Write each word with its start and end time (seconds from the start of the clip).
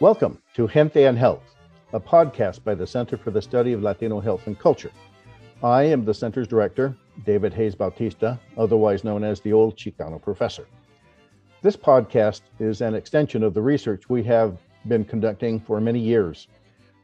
Welcome 0.00 0.40
to 0.54 0.68
Gente 0.68 1.06
and 1.06 1.18
Health, 1.18 1.56
a 1.92 1.98
podcast 1.98 2.62
by 2.62 2.76
the 2.76 2.86
Center 2.86 3.16
for 3.16 3.32
the 3.32 3.42
Study 3.42 3.72
of 3.72 3.82
Latino 3.82 4.20
Health 4.20 4.46
and 4.46 4.56
Culture. 4.56 4.92
I 5.60 5.82
am 5.82 6.04
the 6.04 6.14
center's 6.14 6.46
director, 6.46 6.96
David 7.26 7.52
Hayes 7.54 7.74
Bautista, 7.74 8.38
otherwise 8.56 9.02
known 9.02 9.24
as 9.24 9.40
the 9.40 9.52
Old 9.52 9.76
Chicano 9.76 10.22
Professor. 10.22 10.68
This 11.62 11.76
podcast 11.76 12.42
is 12.60 12.80
an 12.80 12.94
extension 12.94 13.42
of 13.42 13.54
the 13.54 13.60
research 13.60 14.08
we 14.08 14.22
have 14.22 14.58
been 14.86 15.04
conducting 15.04 15.58
for 15.58 15.80
many 15.80 15.98
years. 15.98 16.46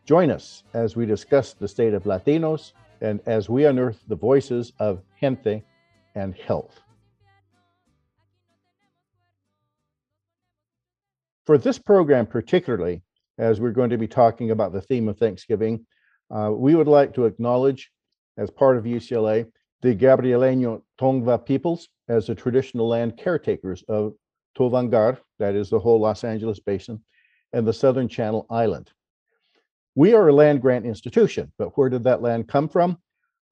Join 0.06 0.30
us 0.30 0.62
as 0.72 0.94
we 0.94 1.04
discuss 1.04 1.52
the 1.52 1.66
state 1.66 1.94
of 1.94 2.04
Latinos 2.04 2.74
and 3.00 3.18
as 3.26 3.48
we 3.48 3.64
unearth 3.66 4.04
the 4.06 4.14
voices 4.14 4.72
of 4.78 5.02
gente 5.20 5.64
and 6.14 6.36
health. 6.36 6.80
For 11.46 11.58
this 11.58 11.78
program, 11.78 12.26
particularly, 12.26 13.02
as 13.36 13.60
we're 13.60 13.72
going 13.72 13.90
to 13.90 13.98
be 13.98 14.08
talking 14.08 14.50
about 14.50 14.72
the 14.72 14.80
theme 14.80 15.08
of 15.08 15.18
Thanksgiving, 15.18 15.84
uh, 16.30 16.50
we 16.50 16.74
would 16.74 16.88
like 16.88 17.12
to 17.14 17.26
acknowledge, 17.26 17.90
as 18.38 18.50
part 18.50 18.78
of 18.78 18.84
UCLA, 18.84 19.46
the 19.82 19.94
Gabrieleño 19.94 20.80
Tongva 20.98 21.44
peoples 21.44 21.90
as 22.08 22.26
the 22.26 22.34
traditional 22.34 22.88
land 22.88 23.18
caretakers 23.18 23.84
of 23.88 24.14
Tovaangar, 24.56 25.18
that 25.38 25.54
is 25.54 25.68
the 25.68 25.78
whole 25.78 26.00
Los 26.00 26.24
Angeles 26.24 26.60
basin, 26.60 27.02
and 27.52 27.66
the 27.66 27.74
Southern 27.74 28.08
Channel 28.08 28.46
Island. 28.48 28.90
We 29.94 30.14
are 30.14 30.28
a 30.28 30.32
land 30.32 30.62
grant 30.62 30.86
institution, 30.86 31.52
but 31.58 31.76
where 31.76 31.90
did 31.90 32.04
that 32.04 32.22
land 32.22 32.48
come 32.48 32.70
from? 32.70 32.98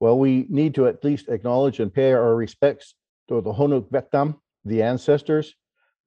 Well, 0.01 0.18
we 0.18 0.46
need 0.48 0.74
to 0.77 0.87
at 0.87 1.04
least 1.04 1.29
acknowledge 1.29 1.79
and 1.79 1.93
pay 1.93 2.12
our 2.12 2.34
respects 2.34 2.95
to 3.29 3.43
the 3.43 3.52
Honuk 3.52 3.90
Vetam, 3.90 4.38
the 4.65 4.82
ancestors, 4.82 5.54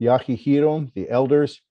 Yahihirom, 0.02 0.92
the 0.96 1.10
elders, 1.12 1.62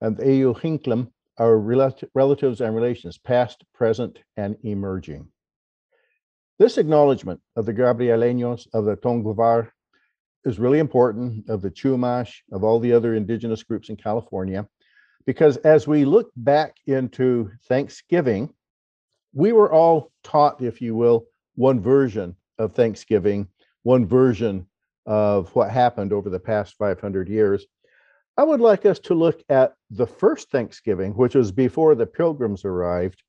and 0.00 0.16
the 0.16 0.24
Eyuhinklam, 0.24 1.10
our 1.38 1.58
relatives 1.58 2.60
and 2.60 2.74
relations, 2.74 3.18
past, 3.18 3.64
present, 3.74 4.18
and 4.36 4.56
emerging. 4.62 5.28
This 6.58 6.78
acknowledgement 6.78 7.40
of 7.54 7.66
the 7.66 7.74
Gabrieleños 7.74 8.66
of 8.72 8.84
the 8.84 8.96
Tongvar 8.96 9.70
is 10.44 10.58
really 10.58 10.78
important, 10.78 11.48
of 11.48 11.62
the 11.62 11.70
Chumash, 11.70 12.34
of 12.52 12.64
all 12.64 12.80
the 12.80 12.92
other 12.92 13.14
indigenous 13.14 13.62
groups 13.62 13.88
in 13.88 13.96
California, 13.96 14.66
because 15.26 15.58
as 15.58 15.86
we 15.86 16.04
look 16.04 16.30
back 16.36 16.76
into 16.86 17.50
Thanksgiving, 17.68 18.52
we 19.34 19.52
were 19.52 19.70
all 19.70 20.10
taught, 20.24 20.62
if 20.62 20.80
you 20.80 20.94
will, 20.96 21.26
one 21.54 21.80
version 21.80 22.34
of 22.58 22.72
Thanksgiving, 22.72 23.46
one 23.82 24.06
version 24.06 24.66
of 25.06 25.54
what 25.54 25.70
happened 25.70 26.12
over 26.12 26.30
the 26.30 26.40
past 26.40 26.76
500 26.78 27.28
years. 27.28 27.66
I 28.38 28.44
would 28.44 28.60
like 28.60 28.86
us 28.86 29.00
to 29.00 29.14
look 29.14 29.42
at 29.48 29.74
the 29.90 30.06
first 30.06 30.48
Thanksgiving, 30.52 31.12
which 31.14 31.34
was 31.34 31.50
before 31.50 31.96
the 31.96 32.06
pilgrims 32.06 32.64
arrived, 32.64 33.20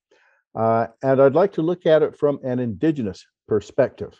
uh, 0.53 0.85
and 1.01 1.19
I'd 1.19 1.33
like 1.33 1.51
to 1.53 1.63
look 1.63 1.88
at 1.88 2.03
it 2.03 2.16
from 2.16 2.39
an 2.43 2.59
indigenous 2.59 3.25
perspective. 3.47 4.13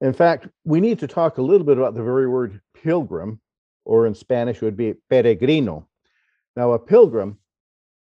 In 0.00 0.14
fact, 0.14 0.48
we 0.64 0.80
need 0.80 0.98
to 1.00 1.06
talk 1.06 1.36
a 1.36 1.42
little 1.42 1.66
bit 1.66 1.76
about 1.76 1.94
the 1.94 2.02
very 2.02 2.26
word 2.26 2.62
pilgrim, 2.72 3.38
or 3.84 4.06
in 4.06 4.14
Spanish 4.14 4.62
would 4.62 4.78
be 4.78 4.94
peregrino. 5.10 5.86
Now, 6.56 6.72
a 6.72 6.78
pilgrim 6.78 7.38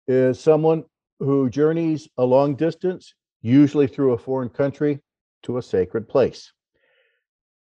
is 0.07 0.39
someone 0.39 0.85
who 1.19 1.49
journeys 1.49 2.07
a 2.17 2.23
long 2.23 2.55
distance, 2.55 3.13
usually 3.41 3.87
through 3.87 4.13
a 4.13 4.17
foreign 4.17 4.49
country, 4.49 5.01
to 5.43 5.57
a 5.57 5.61
sacred 5.61 6.07
place 6.07 6.53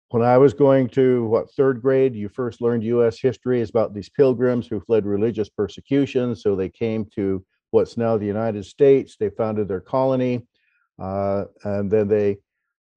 when 0.10 0.24
I 0.24 0.38
was 0.38 0.54
going 0.54 0.90
to 0.90 1.26
what 1.26 1.52
third 1.52 1.82
grade, 1.82 2.16
you 2.16 2.30
first 2.30 2.62
learned 2.62 2.84
U.S. 2.84 3.20
history 3.20 3.62
is 3.62 3.70
about 3.70 3.94
these 3.94 4.10
pilgrims 4.10 4.68
who 4.68 4.80
fled 4.80 5.06
religious 5.06 5.50
persecution. 5.50 6.36
So 6.36 6.56
they 6.56 6.70
came 6.70 7.06
to 7.16 7.46
what's 7.70 7.96
now 7.96 8.18
the 8.18 8.26
United 8.26 8.66
States. 8.66 9.18
They 9.18 9.30
founded 9.30 9.68
their 9.68 9.82
colony, 9.82 10.48
uh, 11.00 11.46
and 11.64 11.92
then 11.92 12.08
they 12.08 12.38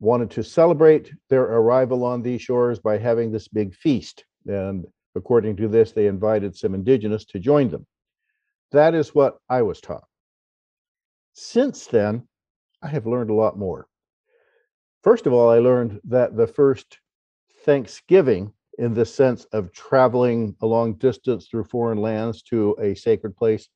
wanted 0.00 0.30
to 0.32 0.42
celebrate 0.42 1.12
their 1.28 1.42
arrival 1.42 2.02
on 2.02 2.22
these 2.22 2.40
shores 2.40 2.78
by 2.78 2.96
having 2.96 3.30
this 3.30 3.46
big 3.46 3.74
feast. 3.74 4.24
And 4.46 4.86
according 5.14 5.56
to 5.56 5.68
this, 5.68 5.92
they 5.92 6.06
invited 6.06 6.56
some 6.56 6.74
indigenous 6.74 7.26
to 7.26 7.38
join 7.38 7.68
them. 7.68 7.86
That 8.72 8.94
is 8.94 9.14
what 9.14 9.36
I 9.50 9.60
was 9.60 9.82
taught. 9.82 10.04
Since 11.34 11.86
then, 11.86 12.26
I 12.82 12.88
have 12.88 13.06
learned 13.06 13.28
a 13.28 13.34
lot 13.34 13.58
more. 13.58 13.86
First 15.04 15.26
of 15.26 15.34
all, 15.34 15.50
I 15.50 15.58
learned 15.58 16.00
that 16.04 16.36
the 16.36 16.46
first 16.46 16.98
Thanksgiving 17.64 18.52
in 18.78 18.94
the 18.94 19.04
sense 19.04 19.44
of 19.52 19.72
traveling 19.72 20.56
a 20.62 20.66
long 20.66 20.94
distance 20.94 21.46
through 21.46 21.64
foreign 21.64 21.98
lands 21.98 22.42
to 22.42 22.76
a 22.80 22.94
sacred 22.94 23.36
place 23.36 23.68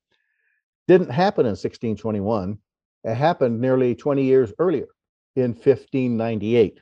didn't 0.87 1.09
happen 1.09 1.45
in 1.45 1.51
1621. 1.51 2.57
It 3.03 3.15
happened 3.15 3.59
nearly 3.59 3.95
20 3.95 4.23
years 4.23 4.53
earlier 4.59 4.87
in 5.35 5.51
1598. 5.51 6.79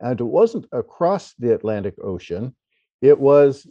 And 0.00 0.20
it 0.20 0.24
wasn't 0.24 0.66
across 0.72 1.34
the 1.38 1.54
Atlantic 1.54 1.94
Ocean, 2.02 2.54
it 3.02 3.18
was 3.18 3.66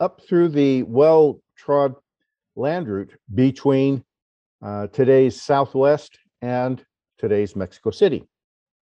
up 0.00 0.20
through 0.22 0.48
the 0.48 0.84
well 0.84 1.40
trod 1.56 1.94
land 2.56 2.88
route 2.88 3.12
between 3.34 4.04
uh, 4.62 4.86
today's 4.88 5.40
Southwest 5.40 6.18
and 6.42 6.84
today's 7.18 7.56
Mexico 7.56 7.90
City. 7.90 8.24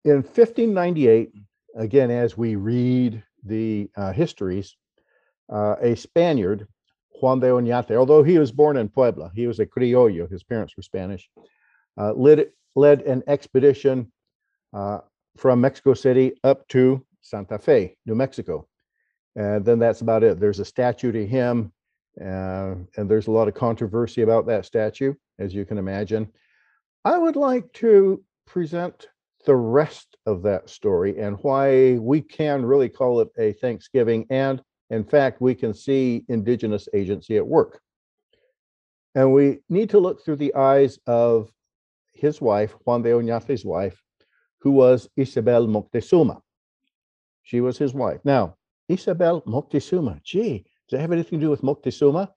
In 0.04 0.16
1598, 0.16 1.32
again, 1.76 2.10
as 2.10 2.36
we 2.36 2.56
read 2.56 3.22
the 3.44 3.88
uh, 3.96 4.12
histories, 4.12 4.76
uh, 5.52 5.76
a 5.80 5.94
Spaniard, 5.94 6.66
Juan 7.20 7.40
de 7.40 7.48
Oñate, 7.48 7.96
although 7.96 8.22
he 8.22 8.38
was 8.38 8.52
born 8.52 8.76
in 8.76 8.88
Puebla, 8.88 9.30
he 9.34 9.46
was 9.46 9.60
a 9.60 9.66
criollo, 9.66 10.30
his 10.30 10.42
parents 10.42 10.76
were 10.76 10.82
Spanish, 10.82 11.30
uh, 11.98 12.12
led, 12.12 12.50
led 12.74 13.02
an 13.02 13.22
expedition 13.26 14.10
uh, 14.74 14.98
from 15.36 15.60
Mexico 15.60 15.94
City 15.94 16.32
up 16.44 16.66
to 16.68 17.04
Santa 17.22 17.58
Fe, 17.58 17.96
New 18.06 18.14
Mexico. 18.14 18.66
And 19.34 19.64
then 19.64 19.78
that's 19.78 20.00
about 20.00 20.22
it. 20.22 20.40
There's 20.40 20.60
a 20.60 20.64
statue 20.64 21.12
to 21.12 21.26
him, 21.26 21.72
uh, 22.20 22.74
and 22.96 23.08
there's 23.08 23.26
a 23.26 23.32
lot 23.32 23.48
of 23.48 23.54
controversy 23.54 24.22
about 24.22 24.46
that 24.46 24.64
statue, 24.64 25.14
as 25.38 25.54
you 25.54 25.64
can 25.64 25.78
imagine. 25.78 26.28
I 27.04 27.18
would 27.18 27.36
like 27.36 27.70
to 27.74 28.24
present 28.46 29.08
the 29.46 29.56
rest 29.56 30.16
of 30.26 30.42
that 30.42 30.68
story 30.68 31.18
and 31.18 31.38
why 31.42 31.94
we 31.98 32.20
can 32.20 32.66
really 32.66 32.88
call 32.88 33.20
it 33.20 33.28
a 33.38 33.52
Thanksgiving. 33.52 34.26
And 34.28 34.60
in 34.90 35.04
fact, 35.04 35.40
we 35.40 35.54
can 35.54 35.72
see 35.72 36.24
Indigenous 36.28 36.88
agency 36.92 37.36
at 37.36 37.46
work. 37.46 37.80
And 39.14 39.32
we 39.32 39.60
need 39.68 39.88
to 39.90 39.98
look 39.98 40.22
through 40.22 40.36
the 40.36 40.54
eyes 40.54 40.98
of 41.06 41.50
his 42.12 42.40
wife, 42.40 42.74
Juan 42.84 43.02
de 43.02 43.10
Oñate's 43.10 43.64
wife, 43.64 44.02
who 44.60 44.72
was 44.72 45.08
Isabel 45.16 45.66
Moctezuma. 45.66 46.40
She 47.42 47.60
was 47.60 47.78
his 47.78 47.94
wife. 47.94 48.20
Now, 48.24 48.56
Isabel 48.88 49.42
Moctezuma, 49.42 50.22
gee, 50.22 50.66
does 50.88 50.98
it 50.98 51.00
have 51.00 51.12
anything 51.12 51.40
to 51.40 51.46
do 51.46 51.50
with 51.50 51.62
Moctezuma? 51.62 52.28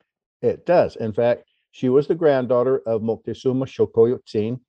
It 0.41 0.65
does. 0.65 0.95
In 0.95 1.11
fact, 1.11 1.43
she 1.71 1.89
was 1.89 2.07
the 2.07 2.15
granddaughter 2.15 2.81
of 2.85 3.01
Moctezuma 3.01 3.65
Xocoyotzin, 3.65 4.59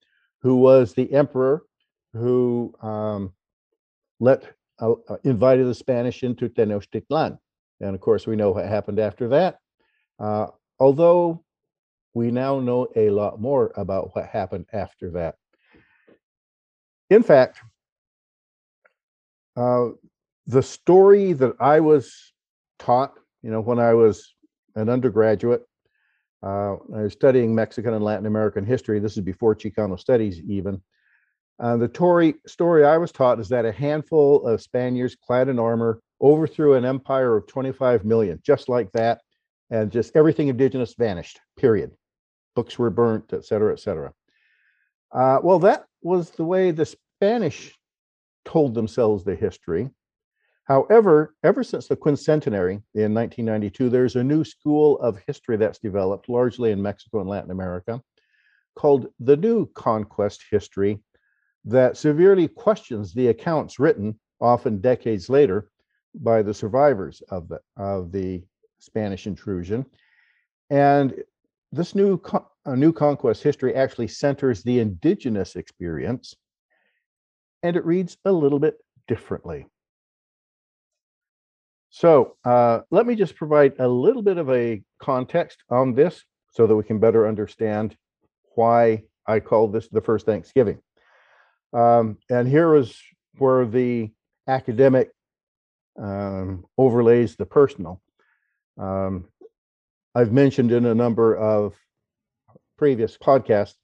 who 0.42 0.56
was 0.56 0.94
the 0.94 1.12
emperor 1.12 1.62
who 2.12 2.74
um, 2.82 3.32
let 4.18 4.44
uh, 4.80 4.92
uh, 5.08 5.16
invited 5.24 5.66
the 5.66 5.74
Spanish 5.74 6.22
into 6.22 6.48
Tenochtitlan. 6.48 7.38
And 7.80 7.94
of 7.94 8.00
course, 8.00 8.26
we 8.26 8.36
know 8.36 8.50
what 8.50 8.66
happened 8.66 8.98
after 8.98 9.28
that. 9.28 9.58
Uh, 10.18 10.48
although 10.78 11.44
we 12.14 12.30
now 12.30 12.60
know 12.60 12.88
a 12.96 13.10
lot 13.10 13.40
more 13.40 13.72
about 13.76 14.14
what 14.14 14.26
happened 14.26 14.66
after 14.72 15.10
that. 15.12 15.36
In 17.08 17.22
fact, 17.22 17.60
uh, 19.56 19.90
the 20.46 20.62
story 20.62 21.32
that 21.34 21.54
I 21.60 21.80
was 21.80 22.32
taught, 22.78 23.14
you 23.42 23.50
know, 23.50 23.60
when 23.60 23.78
I 23.78 23.94
was 23.94 24.34
an 24.74 24.88
undergraduate, 24.88 25.62
uh, 26.42 26.74
I 26.94 27.02
was 27.02 27.12
studying 27.12 27.54
Mexican 27.54 27.94
and 27.94 28.04
Latin 28.04 28.26
American 28.26 28.64
history. 28.64 28.98
This 28.98 29.16
is 29.16 29.22
before 29.22 29.54
Chicano 29.54 29.98
studies, 29.98 30.40
even. 30.40 30.80
Uh, 31.60 31.76
the 31.76 31.88
Tory 31.88 32.34
story 32.46 32.84
I 32.84 32.96
was 32.96 33.12
taught 33.12 33.38
is 33.38 33.48
that 33.50 33.66
a 33.66 33.72
handful 33.72 34.46
of 34.46 34.62
Spaniards 34.62 35.14
clad 35.14 35.48
in 35.48 35.58
armor 35.58 36.00
overthrew 36.22 36.74
an 36.74 36.86
empire 36.86 37.36
of 37.36 37.46
25 37.46 38.04
million, 38.04 38.40
just 38.42 38.70
like 38.70 38.90
that, 38.92 39.20
and 39.68 39.92
just 39.92 40.16
everything 40.16 40.48
indigenous 40.48 40.94
vanished, 40.94 41.38
period. 41.58 41.90
Books 42.56 42.78
were 42.78 42.88
burnt, 42.88 43.32
et 43.34 43.44
cetera, 43.44 43.72
et 43.72 43.80
cetera. 43.80 44.12
Uh, 45.12 45.38
well, 45.42 45.58
that 45.58 45.84
was 46.02 46.30
the 46.30 46.44
way 46.44 46.70
the 46.70 46.86
Spanish 46.86 47.76
told 48.46 48.74
themselves 48.74 49.22
the 49.22 49.34
history. 49.34 49.90
However, 50.64 51.34
ever 51.42 51.62
since 51.62 51.88
the 51.88 51.96
quincentenary 51.96 52.82
in 52.94 53.12
1992, 53.12 53.90
there's 53.90 54.16
a 54.16 54.24
new 54.24 54.44
school 54.44 54.98
of 55.00 55.20
history 55.26 55.56
that's 55.56 55.78
developed 55.78 56.28
largely 56.28 56.70
in 56.70 56.80
Mexico 56.80 57.20
and 57.20 57.28
Latin 57.28 57.50
America 57.50 58.00
called 58.76 59.08
the 59.18 59.36
New 59.36 59.66
Conquest 59.74 60.44
History 60.50 61.00
that 61.64 61.96
severely 61.96 62.48
questions 62.48 63.12
the 63.12 63.28
accounts 63.28 63.78
written, 63.78 64.18
often 64.40 64.80
decades 64.80 65.28
later, 65.28 65.70
by 66.14 66.42
the 66.42 66.54
survivors 66.54 67.22
of 67.30 67.48
the, 67.48 67.60
of 67.76 68.12
the 68.12 68.42
Spanish 68.78 69.26
intrusion. 69.26 69.84
And 70.70 71.14
this 71.72 71.94
new 71.94 72.18
con- 72.18 72.44
new 72.66 72.92
conquest 72.92 73.42
history 73.42 73.74
actually 73.74 74.08
centers 74.08 74.62
the 74.62 74.80
indigenous 74.80 75.56
experience, 75.56 76.34
and 77.62 77.76
it 77.76 77.84
reads 77.84 78.16
a 78.24 78.32
little 78.32 78.58
bit 78.58 78.76
differently. 79.06 79.66
So 81.90 82.36
uh, 82.44 82.80
let 82.90 83.06
me 83.06 83.16
just 83.16 83.34
provide 83.34 83.74
a 83.78 83.88
little 83.88 84.22
bit 84.22 84.38
of 84.38 84.48
a 84.50 84.82
context 85.00 85.58
on 85.70 85.94
this 85.94 86.24
so 86.52 86.66
that 86.66 86.76
we 86.76 86.84
can 86.84 86.98
better 86.98 87.26
understand 87.26 87.96
why 88.54 89.02
I 89.26 89.40
call 89.40 89.68
this 89.68 89.88
the 89.88 90.00
first 90.00 90.26
Thanksgiving. 90.26 90.78
Um, 91.72 92.18
and 92.28 92.48
here 92.48 92.74
is 92.74 92.96
where 93.38 93.64
the 93.66 94.10
academic 94.48 95.10
um, 96.00 96.64
overlays 96.76 97.36
the 97.36 97.46
personal. 97.46 98.00
Um, 98.78 99.26
I've 100.14 100.32
mentioned 100.32 100.72
in 100.72 100.86
a 100.86 100.94
number 100.94 101.36
of 101.36 101.74
previous 102.76 103.16
podcasts 103.16 103.74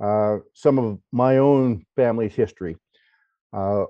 uh, 0.00 0.38
some 0.54 0.78
of 0.78 0.98
my 1.12 1.36
own 1.36 1.84
family's 1.94 2.34
history. 2.34 2.76
Uh, 3.52 3.84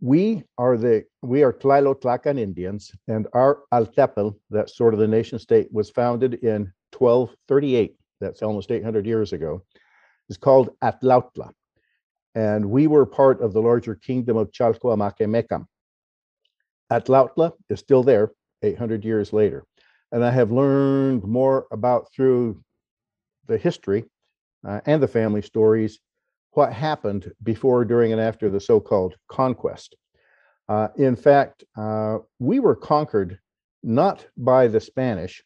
we 0.00 0.42
are 0.58 0.76
the 0.76 1.04
we 1.22 1.42
are 1.42 1.52
Tlaxcala 1.52 2.38
Indians, 2.38 2.92
and 3.08 3.26
our 3.32 3.60
Altepetl, 3.72 4.36
that 4.50 4.70
sort 4.70 4.94
of 4.94 5.00
the 5.00 5.06
nation 5.06 5.38
state, 5.38 5.68
was 5.72 5.90
founded 5.90 6.34
in 6.34 6.72
1238. 6.96 7.96
That's 8.20 8.42
almost 8.42 8.70
800 8.70 9.06
years 9.06 9.32
ago. 9.32 9.62
Is 10.28 10.36
called 10.36 10.70
Atlautla, 10.82 11.50
and 12.34 12.64
we 12.64 12.86
were 12.86 13.06
part 13.06 13.40
of 13.40 13.52
the 13.52 13.60
larger 13.60 13.94
kingdom 13.94 14.36
of 14.36 14.50
Chalco-Amaquemecan. 14.52 15.66
Atlautla 16.90 17.52
is 17.68 17.80
still 17.80 18.02
there 18.02 18.32
800 18.62 19.04
years 19.04 19.32
later, 19.32 19.64
and 20.10 20.24
I 20.24 20.30
have 20.30 20.52
learned 20.52 21.24
more 21.24 21.66
about 21.70 22.12
through 22.14 22.62
the 23.46 23.58
history 23.58 24.04
uh, 24.66 24.80
and 24.86 25.02
the 25.02 25.08
family 25.08 25.42
stories 25.42 25.98
what 26.52 26.72
happened 26.72 27.32
before, 27.42 27.84
during, 27.84 28.12
and 28.12 28.20
after 28.20 28.50
the 28.50 28.60
so 28.60 28.78
called 28.78 29.14
conquest. 29.28 29.96
Uh, 30.68 30.88
in 30.96 31.16
fact, 31.16 31.64
uh, 31.76 32.18
we 32.38 32.60
were 32.60 32.76
conquered 32.76 33.38
not 33.82 34.26
by 34.36 34.68
the 34.68 34.80
Spanish, 34.80 35.42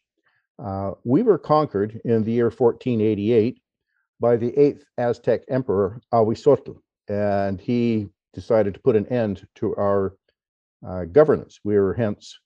uh, 0.59 0.91
we 1.03 1.23
were 1.23 1.37
conquered 1.37 1.99
in 2.03 2.23
the 2.23 2.31
year 2.31 2.45
1488 2.45 3.61
by 4.19 4.35
the 4.35 4.57
eighth 4.57 4.85
Aztec 4.97 5.43
emperor, 5.49 6.01
Ahuizotl, 6.13 6.77
and 7.07 7.59
he 7.59 8.07
decided 8.33 8.73
to 8.73 8.79
put 8.79 8.95
an 8.95 9.07
end 9.07 9.47
to 9.55 9.75
our 9.75 10.15
uh, 10.87 11.05
governance. 11.05 11.59
We 11.63 11.77
were 11.77 11.93
hence 11.93 12.39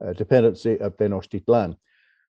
a 0.00 0.14
dependency 0.14 0.78
of 0.78 0.96
Tenochtitlan. 0.96 1.76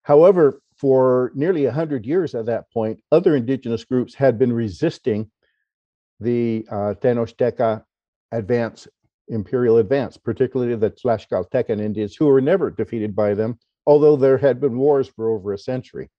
However, 0.04 0.62
for 0.78 1.31
nearly 1.36 1.66
100 1.66 2.06
years 2.06 2.34
at 2.34 2.46
that 2.46 2.72
point, 2.72 3.01
other 3.12 3.36
indigenous 3.36 3.84
groups 3.84 4.16
had 4.16 4.40
been 4.40 4.54
resisting 4.54 5.30
the 6.19 6.66
uh, 6.72 6.94
advance, 8.31 8.88
imperial 9.28 9.78
advance, 9.78 10.18
particularly 10.18 10.75
the 10.75 10.92
Tlaxcaltecan 10.92 11.80
Indians, 11.80 12.16
who 12.16 12.28
were 12.28 12.42
never 12.42 12.72
defeated 12.72 13.16
by 13.16 13.34
them, 13.34 13.60
although 13.86 14.16
there 14.16 14.38
had 14.38 14.60
been 14.60 14.78
wars 14.78 15.07
for 15.07 15.30
over 15.30 15.54
a 15.54 15.57
century. 15.57 16.10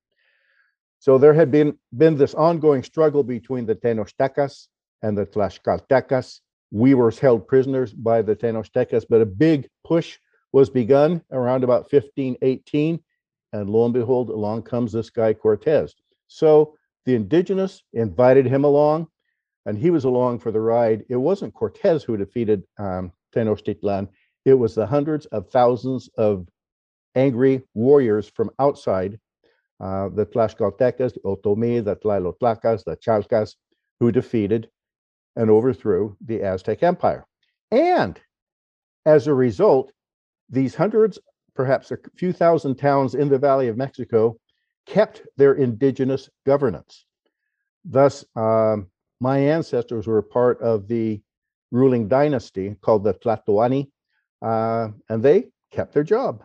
So 1.01 1.17
there 1.17 1.35
had 1.35 1.51
been, 1.51 1.79
been 1.97 2.17
this 2.17 2.35
ongoing 2.35 2.83
struggle 2.83 3.23
between 3.23 3.65
the 3.65 3.75
Tenochtecas 3.75 4.69
and 5.03 5.17
the 5.17 5.25
Tlaxcaltecas. 5.25 6.41
We 6.71 6.95
were 6.95 7.11
held 7.11 7.49
prisoners 7.49 7.93
by 7.93 8.21
the 8.23 8.37
Tenochtecas, 8.37 9.07
but 9.09 9.23
a 9.23 9.27
big 9.27 9.67
push 9.83 10.19
was 10.53 10.69
begun 10.69 11.23
around 11.33 11.65
about 11.65 11.91
1518. 11.91 13.01
And 13.53 13.71
lo 13.71 13.87
and 13.87 13.95
behold, 13.95 14.29
along 14.29 14.63
comes 14.63 14.93
this 14.93 15.11
guy 15.11 15.33
Cortez. 15.33 15.95
So 16.29 16.75
the 17.07 17.15
indigenous 17.15 17.83
invited 17.95 18.47
him 18.47 18.65
along 18.65 19.09
and 19.65 19.79
he 19.79 19.91
was 19.91 20.05
along 20.05 20.41
for 20.41 20.53
the 20.53 20.61
ride. 20.61 21.05
It 21.09 21.17
wasn't 21.17 21.55
Cortez 21.55 22.05
who 22.05 22.17
defeated 22.19 22.63
um, 22.79 23.13
Tenochtitlan, 23.35 24.09
it 24.45 24.55
was 24.55 24.75
the 24.75 24.87
hundreds 24.87 25.27
of 25.27 25.49
thousands 25.51 26.09
of 26.17 26.47
angry 27.15 27.63
warriors 27.75 28.29
from 28.29 28.51
outside 28.59 29.19
uh, 29.81 30.09
the 30.11 30.27
Tlaxcaltecas, 30.27 31.15
the 31.15 31.21
Otomi, 31.25 31.85
the 31.85 31.97
Tlailotlacas, 31.97 32.85
the 32.85 32.97
Chalcas, 32.97 33.57
who 33.99 34.13
defeated 34.13 34.69
and 35.37 35.51
overthrew 35.51 36.17
the 36.25 36.43
Aztec 36.43 36.83
Empire. 36.83 37.27
And 37.71 38.21
as 39.07 39.27
a 39.27 39.35
result, 39.35 39.93
these 40.49 40.75
hundreds, 40.75 41.19
perhaps 41.55 41.91
a 41.91 41.99
few 42.17 42.33
thousand 42.33 42.77
towns 42.77 43.15
in 43.15 43.29
the 43.29 43.39
Valley 43.39 43.69
of 43.69 43.77
Mexico, 43.77 44.37
kept 44.87 45.23
their 45.37 45.55
indigenous 45.55 46.29
governance. 46.45 47.07
Thus, 47.85 48.25
um, 48.37 48.89
my 49.21 49.39
ancestors 49.39 50.07
were 50.07 50.23
part 50.23 50.61
of 50.61 50.89
the 50.89 51.21
ruling 51.71 52.09
dynasty 52.09 52.77
called 52.81 53.05
the 53.05 53.15
Tlatoani, 53.15 53.91
uh, 54.43 54.89
and 55.09 55.23
they 55.23 55.47
kept 55.71 55.95
their 55.95 56.03
job. 56.03 56.43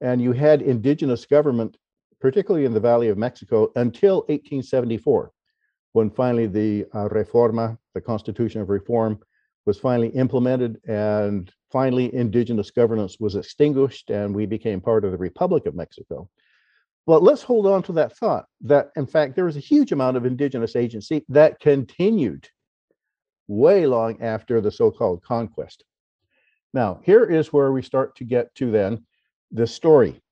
And 0.00 0.20
you 0.22 0.32
had 0.32 0.62
indigenous 0.62 1.26
government, 1.26 1.76
particularly 2.24 2.64
in 2.64 2.72
the 2.72 2.80
Valley 2.80 3.10
of 3.10 3.18
Mexico, 3.18 3.70
until 3.76 4.20
1874, 4.28 5.30
when 5.92 6.08
finally 6.08 6.46
the 6.46 6.86
uh, 6.94 7.06
Reforma, 7.10 7.76
the 7.92 8.00
Constitution 8.00 8.62
of 8.62 8.70
Reform, 8.70 9.18
was 9.66 9.78
finally 9.78 10.08
implemented, 10.08 10.80
and 10.88 11.52
finally 11.70 12.14
indigenous 12.14 12.70
governance 12.70 13.20
was 13.20 13.36
extinguished, 13.36 14.08
and 14.08 14.34
we 14.34 14.46
became 14.46 14.80
part 14.80 15.04
of 15.04 15.12
the 15.12 15.18
Republic 15.18 15.66
of 15.66 15.74
Mexico. 15.74 16.26
But 17.06 17.22
let's 17.22 17.42
hold 17.42 17.66
on 17.66 17.82
to 17.82 17.92
that 17.92 18.16
thought 18.16 18.46
that, 18.62 18.88
in 18.96 19.06
fact, 19.06 19.36
there 19.36 19.44
was 19.44 19.58
a 19.58 19.60
huge 19.60 19.92
amount 19.92 20.16
of 20.16 20.24
indigenous 20.24 20.76
agency 20.76 21.26
that 21.28 21.60
continued 21.60 22.48
way 23.48 23.86
long 23.86 24.22
after 24.22 24.62
the 24.62 24.70
so 24.70 24.90
called 24.90 25.22
conquest. 25.22 25.84
Now, 26.72 27.00
here 27.04 27.24
is 27.26 27.52
where 27.52 27.70
we 27.70 27.82
start 27.82 28.16
to 28.16 28.24
get 28.24 28.54
to 28.54 28.70
then 28.70 29.04
the 29.52 29.66
story. 29.66 30.22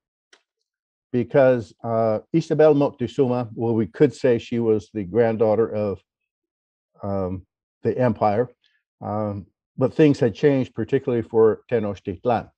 Because 1.13 1.75
uh, 1.85 2.21
Isabel 2.33 2.75
Moctezuma, 2.75 3.49
well, 3.55 3.75
we 3.75 3.87
could 3.87 4.15
say 4.15 4.39
she 4.39 4.59
was 4.59 4.91
the 4.95 5.05
granddaughter 5.05 5.69
of 5.73 6.03
um, 7.03 7.47
the 7.83 7.97
empire, 7.99 8.49
um, 9.01 9.47
but 9.77 9.93
things 9.93 10.19
had 10.19 10.35
changed, 10.35 10.75
particularly 10.75 11.23
for 11.23 11.63
Tenochtitlan. 11.71 12.51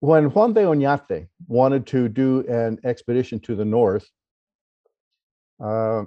When 0.00 0.30
Juan 0.30 0.54
de 0.54 0.62
Oñate 0.62 1.28
wanted 1.46 1.86
to 1.88 2.08
do 2.08 2.40
an 2.48 2.78
expedition 2.84 3.38
to 3.40 3.54
the 3.54 3.66
north, 3.66 4.08
uh, 5.62 6.04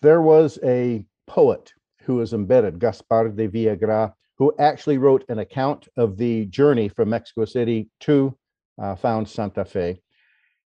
there 0.00 0.22
was 0.22 0.58
a 0.64 1.04
poet 1.26 1.72
who 2.00 2.16
was 2.16 2.32
embedded, 2.32 2.78
Gaspar 2.78 3.28
de 3.28 3.48
Villagra, 3.48 4.14
who 4.38 4.54
actually 4.58 4.98
wrote 4.98 5.24
an 5.28 5.40
account 5.40 5.88
of 5.96 6.16
the 6.16 6.46
journey 6.46 6.88
from 6.88 7.10
Mexico 7.10 7.44
City 7.44 7.90
to 8.00 8.34
uh, 8.80 8.94
found 8.96 9.28
Santa 9.28 9.64
Fe. 9.64 10.00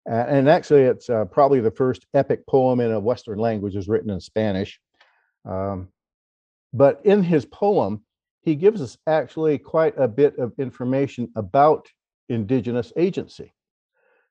Uh, 0.09 0.25
and 0.29 0.49
actually, 0.49 0.83
it's 0.83 1.11
uh, 1.11 1.25
probably 1.25 1.61
the 1.61 1.71
first 1.71 2.07
epic 2.15 2.47
poem 2.47 2.81
in 2.81 2.93
a 2.93 3.01
Western 3.01 3.39
language 3.39 3.75
is 3.75 3.89
written 3.89 4.11
in 4.11 4.21
Spanish. 4.21 4.81
Um, 5.45 5.89
but 6.73 7.01
in 7.05 7.23
his 7.23 7.45
poem, 7.45 8.03
he 8.43 8.55
gives 8.55 8.81
us 8.81 8.97
actually 9.07 9.59
quite 9.59 9.95
a 9.99 10.07
bit 10.07 10.39
of 10.39 10.53
information 10.59 11.29
about 11.35 11.89
indigenous 12.29 12.93
agency. 12.97 13.53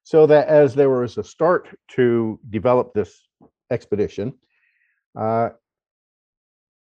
So 0.03 0.27
that 0.27 0.47
as 0.47 0.75
there 0.75 0.89
was 0.89 1.17
a 1.17 1.23
start 1.23 1.67
to 1.91 2.39
develop 2.49 2.93
this 2.93 3.19
expedition, 3.71 4.33
uh, 5.19 5.49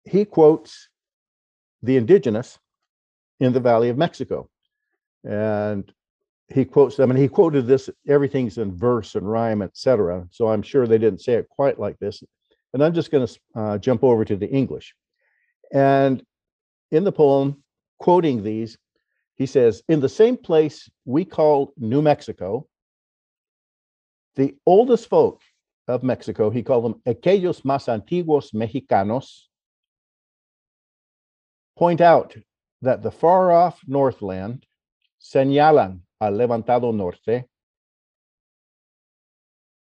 he 0.04 0.24
quotes 0.24 0.88
the 1.82 1.96
indigenous 1.96 2.58
in 3.40 3.52
the 3.52 3.60
Valley 3.60 3.88
of 3.88 3.98
Mexico. 3.98 4.48
And 5.24 5.92
he 6.48 6.64
quotes 6.64 6.96
them, 6.96 7.10
and 7.10 7.18
he 7.18 7.28
quoted 7.28 7.66
this, 7.66 7.90
everything's 8.06 8.58
in 8.58 8.74
verse 8.74 9.14
and 9.14 9.30
rhyme, 9.30 9.60
etc. 9.60 10.26
So 10.30 10.48
I'm 10.48 10.62
sure 10.62 10.86
they 10.86 10.98
didn't 10.98 11.20
say 11.20 11.34
it 11.34 11.48
quite 11.48 11.78
like 11.78 11.98
this. 11.98 12.22
And 12.72 12.82
I'm 12.82 12.94
just 12.94 13.10
going 13.10 13.26
to 13.26 13.40
uh, 13.54 13.78
jump 13.78 14.02
over 14.02 14.24
to 14.24 14.36
the 14.36 14.48
English. 14.48 14.94
And 15.72 16.22
in 16.90 17.04
the 17.04 17.12
poem, 17.12 17.62
quoting 17.98 18.42
these, 18.42 18.78
he 19.34 19.46
says, 19.46 19.82
in 19.88 20.00
the 20.00 20.08
same 20.08 20.36
place 20.36 20.90
we 21.04 21.24
call 21.24 21.72
New 21.76 22.02
Mexico, 22.02 22.66
the 24.36 24.56
oldest 24.66 25.08
folk 25.08 25.42
of 25.86 26.02
Mexico, 26.02 26.50
he 26.50 26.62
called 26.62 26.84
them 26.84 27.02
aquellos 27.06 27.62
más 27.62 27.88
antiguos 27.88 28.52
mexicanos, 28.54 29.48
point 31.76 32.00
out 32.00 32.36
that 32.82 33.02
the 33.02 33.10
far 33.10 33.52
off 33.52 33.80
Northland 33.86 34.64
señalan 35.20 36.00
al 36.20 36.32
levantado 36.32 36.92
norte, 36.94 37.44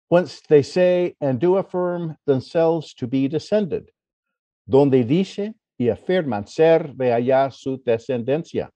whence 0.10 0.42
they 0.42 0.62
say 0.62 1.16
and 1.22 1.40
do 1.40 1.58
affirm 1.58 2.18
themselves 2.26 2.94
to 2.94 3.08
be 3.08 3.28
descended, 3.28 3.90
donde 4.70 5.08
dice 5.08 5.54
y 5.80 5.88
afirman 5.88 6.48
ser 6.48 6.94
de 6.96 7.12
allá 7.12 7.52
su 7.52 7.78
descendencia 7.78 8.70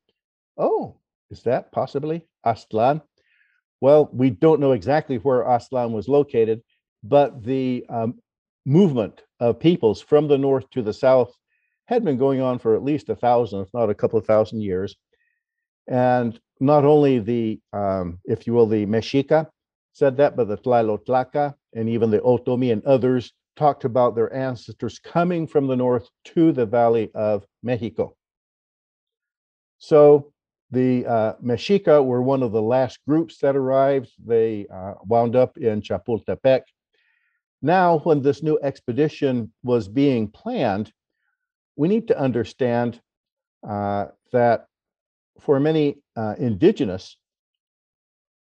oh, 0.58 0.98
is 1.30 1.44
that 1.44 1.72
possibly 1.72 2.26
Aztlan? 2.46 3.02
Well, 3.82 4.10
we 4.12 4.30
don't 4.30 4.60
know 4.60 4.72
exactly 4.72 5.18
where 5.18 5.44
Aztlan 5.44 5.92
was 5.92 6.08
located, 6.08 6.62
but 7.04 7.44
the 7.44 7.86
um, 7.90 8.16
movement 8.66 9.22
of 9.40 9.60
peoples 9.60 10.02
from 10.02 10.28
the 10.28 10.38
north 10.38 10.70
to 10.72 10.82
the 10.82 10.94
south 10.94 11.34
had 11.88 12.04
been 12.04 12.18
going 12.18 12.42
on 12.42 12.58
for 12.58 12.76
at 12.76 12.84
least 12.84 13.10
a 13.10 13.16
thousand, 13.16 13.62
if 13.62 13.70
not 13.74 13.90
a 13.90 13.96
couple 13.96 14.18
of 14.18 14.26
thousand 14.26 14.62
years. 14.62 14.96
And 15.88 16.40
not 16.60 16.86
only 16.86 17.20
the, 17.20 17.60
um, 17.74 18.20
if 18.26 18.48
you 18.48 18.54
will, 18.54 18.68
the 18.68 18.86
Mexica 18.86 19.48
said 19.94 20.18
that, 20.18 20.36
but 20.36 20.48
the 20.48 20.58
Tlailotlaca 20.58 21.54
and 21.74 21.90
even 21.90 22.12
the 22.12 22.20
Otomi 22.20 22.72
and 22.72 22.84
others 22.86 23.34
talked 23.56 23.86
about 23.86 24.16
their 24.16 24.34
ancestors 24.34 25.00
coming 25.00 25.48
from 25.48 25.68
the 25.68 25.76
north 25.76 26.10
to 26.26 26.52
the 26.52 26.66
Valley 26.66 27.10
of 27.16 27.46
Mexico. 27.64 28.16
So 29.78 30.34
the 30.72 31.06
uh, 31.06 31.34
Mexica 31.44 32.04
were 32.04 32.22
one 32.22 32.44
of 32.44 32.52
the 32.52 32.62
last 32.62 33.00
groups 33.08 33.38
that 33.40 33.56
arrived. 33.56 34.12
They 34.26 34.68
uh, 34.74 34.96
wound 35.06 35.36
up 35.36 35.58
in 35.58 35.82
Chapultepec. 35.82 36.62
Now, 37.62 38.00
when 38.00 38.22
this 38.22 38.44
new 38.44 38.60
expedition 38.62 39.52
was 39.64 39.88
being 39.88 40.28
planned, 40.28 40.92
we 41.76 41.88
need 41.88 42.08
to 42.10 42.20
understand 42.20 43.00
uh, 43.68 44.08
that 44.32 44.68
for 45.40 45.60
many 45.60 45.98
uh, 46.16 46.36
indigenous, 46.38 47.18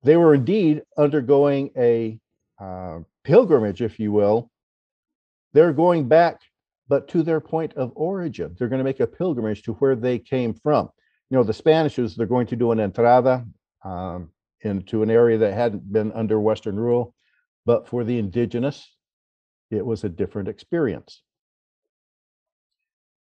they 0.03 0.17
were 0.17 0.33
indeed 0.33 0.83
undergoing 0.97 1.71
a 1.77 2.19
uh, 2.59 2.99
pilgrimage, 3.23 3.81
if 3.81 3.99
you 3.99 4.11
will. 4.11 4.49
They're 5.53 5.73
going 5.73 6.07
back, 6.07 6.41
but 6.87 7.07
to 7.09 7.23
their 7.23 7.39
point 7.39 7.73
of 7.75 7.91
origin. 7.95 8.55
They're 8.57 8.67
going 8.67 8.79
to 8.79 8.83
make 8.83 8.99
a 8.99 9.07
pilgrimage 9.07 9.63
to 9.63 9.73
where 9.73 9.95
they 9.95 10.19
came 10.19 10.53
from. 10.53 10.89
You 11.29 11.37
know, 11.37 11.43
the 11.43 11.53
Spanishes, 11.53 12.15
they're 12.15 12.27
going 12.27 12.47
to 12.47 12.55
do 12.55 12.71
an 12.71 12.79
entrada 12.79 13.45
um, 13.83 14.29
into 14.61 15.03
an 15.03 15.09
area 15.09 15.37
that 15.37 15.53
hadn't 15.53 15.91
been 15.91 16.11
under 16.11 16.39
Western 16.39 16.75
rule. 16.75 17.15
But 17.65 17.87
for 17.87 18.03
the 18.03 18.19
indigenous, 18.19 18.93
it 19.71 19.85
was 19.85 20.03
a 20.03 20.09
different 20.09 20.49
experience. 20.49 21.21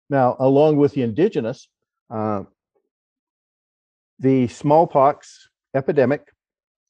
Now, 0.09 0.35
along 0.39 0.77
with 0.77 0.93
the 0.93 1.03
indigenous, 1.03 1.67
uh, 2.09 2.43
the 4.19 4.47
smallpox 4.47 5.49
epidemic 5.75 6.31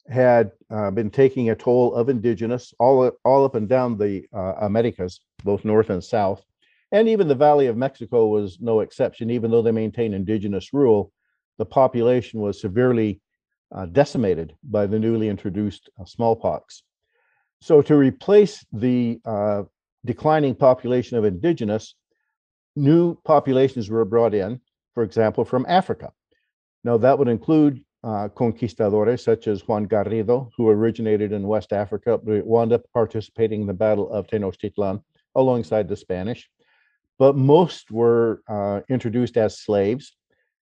had 0.08 0.52
uh, 0.70 0.92
been 0.92 1.10
taking 1.10 1.50
a 1.50 1.56
toll 1.56 1.96
of 1.96 2.10
indigenous 2.10 2.74
all, 2.80 3.12
all 3.24 3.46
up 3.46 3.56
and 3.56 3.68
down 3.68 3.98
the 3.98 4.24
uh, 4.34 4.54
Americas, 4.62 5.22
both 5.44 5.66
north 5.66 5.90
and 5.90 6.04
south. 6.04 6.44
And 6.92 7.08
even 7.10 7.28
the 7.28 7.36
Valley 7.36 7.68
of 7.68 7.76
Mexico 7.76 8.28
was 8.28 8.60
no 8.62 8.82
exception, 8.82 9.32
even 9.32 9.50
though 9.50 9.64
they 9.64 9.72
maintained 9.72 10.14
indigenous 10.14 10.74
rule, 10.74 11.12
the 11.58 11.66
population 11.66 12.42
was 12.42 12.62
severely 12.62 13.22
uh, 13.74 13.88
decimated 13.88 14.56
by 14.64 14.86
the 14.86 15.00
newly 15.00 15.28
introduced 15.28 15.90
uh, 16.00 16.06
smallpox. 16.06 16.84
So, 17.62 17.82
to 17.82 17.96
replace 17.96 18.64
the 18.72 19.20
uh, 19.26 19.64
declining 20.06 20.56
population 20.56 21.18
of 21.18 21.26
indigenous, 21.26 21.96
new 22.76 23.16
populations 23.24 23.90
were 23.90 24.06
brought 24.06 24.36
in, 24.36 24.62
for 24.94 25.04
example, 25.04 25.46
from 25.46 25.66
Africa. 25.68 26.12
Now, 26.86 26.98
that 26.98 27.18
would 27.18 27.28
include 27.28 27.84
uh, 28.04 28.30
conquistadores 28.30 29.24
such 29.24 29.48
as 29.48 29.68
Juan 29.68 29.88
Garrido, 29.88 30.52
who 30.56 30.70
originated 30.70 31.32
in 31.32 31.48
West 31.48 31.74
Africa, 31.74 32.20
but 32.20 32.46
wound 32.46 32.74
up 32.74 32.84
participating 32.94 33.62
in 33.62 33.68
the 33.68 33.74
Battle 33.74 34.08
of 34.12 34.28
Tenochtitlan 34.28 35.02
alongside 35.34 35.90
the 35.90 35.96
Spanish. 35.96 36.48
But 37.18 37.36
most 37.36 37.90
were 37.90 38.44
uh, 38.48 38.82
introduced 38.88 39.36
as 39.36 39.60
slaves, 39.62 40.16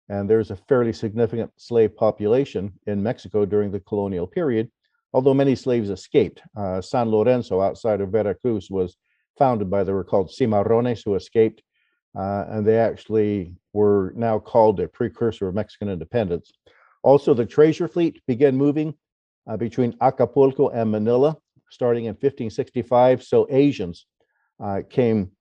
and 0.07 0.29
there's 0.29 0.51
a 0.51 0.55
fairly 0.55 0.93
significant 0.93 1.51
slave 1.57 1.93
population 1.97 2.71
in 2.87 3.03
Mexico 3.03 3.43
during 3.43 3.69
the 3.69 3.81
colonial 3.81 4.25
period, 4.25 4.71
although 5.11 5.33
many 5.33 5.53
slaves 5.53 5.89
escaped. 5.89 6.41
Uh, 6.55 6.79
San 6.79 7.09
Lorenzo, 7.09 7.59
outside 7.59 7.99
of 7.99 8.11
Veracruz, 8.11 8.71
was 8.71 8.95
founded 9.37 9.69
by, 9.69 9.83
they 9.83 9.91
were 9.91 10.05
called 10.05 10.29
cimarrones, 10.29 11.03
who 11.03 11.15
escaped, 11.15 11.61
uh, 12.17 12.45
and 12.47 12.65
they 12.65 12.77
actually 12.77 13.53
were 13.75 14.13
now 14.15 14.39
called 14.39 14.79
a 14.79 14.87
precursor 14.87 15.47
of 15.47 15.55
Mexican 15.55 15.89
independence. 15.89 16.51
Also, 17.03 17.33
the 17.33 17.45
treasure 17.45 17.87
fleet 17.87 18.21
began 18.25 18.55
moving 18.55 18.93
uh, 19.47 19.57
between 19.57 19.95
Acapulco 20.01 20.69
and 20.69 20.89
Manila 20.89 21.37
starting 21.69 22.05
in 22.05 22.13
1565. 22.13 23.21
So 23.23 23.47
Asians 23.49 24.05
uh, 24.63 24.81
came 24.89 25.31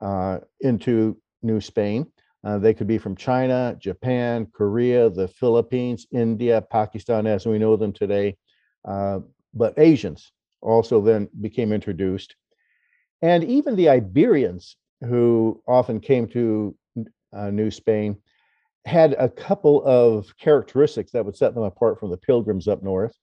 uh, 0.00 0.38
into 0.60 1.18
New 1.42 1.60
Spain. 1.60 2.06
Uh, 2.44 2.58
they 2.58 2.74
could 2.74 2.86
be 2.86 2.98
from 2.98 3.14
China, 3.14 3.76
Japan, 3.78 4.46
Korea, 4.52 5.10
the 5.10 5.28
Philippines, 5.28 6.06
India, 6.10 6.60
Pakistan, 6.62 7.26
as 7.26 7.46
we 7.46 7.58
know 7.58 7.76
them 7.76 7.92
today. 7.92 8.36
Uh, 8.84 9.20
but 9.54 9.78
Asians 9.78 10.32
also 10.60 11.00
then 11.00 11.28
became 11.40 11.72
introduced. 11.72 12.34
And 13.20 13.44
even 13.44 13.76
the 13.76 13.90
Iberians, 13.90 14.76
who 15.02 15.62
often 15.68 16.00
came 16.00 16.26
to 16.28 16.74
uh, 17.32 17.50
New 17.50 17.70
Spain, 17.70 18.16
had 18.84 19.14
a 19.18 19.28
couple 19.28 19.82
of 19.84 20.36
characteristics 20.38 21.12
that 21.12 21.24
would 21.24 21.36
set 21.36 21.54
them 21.54 21.62
apart 21.62 22.00
from 22.00 22.10
the 22.10 22.16
pilgrims 22.16 22.68
up 22.68 22.82
north, 22.82 23.14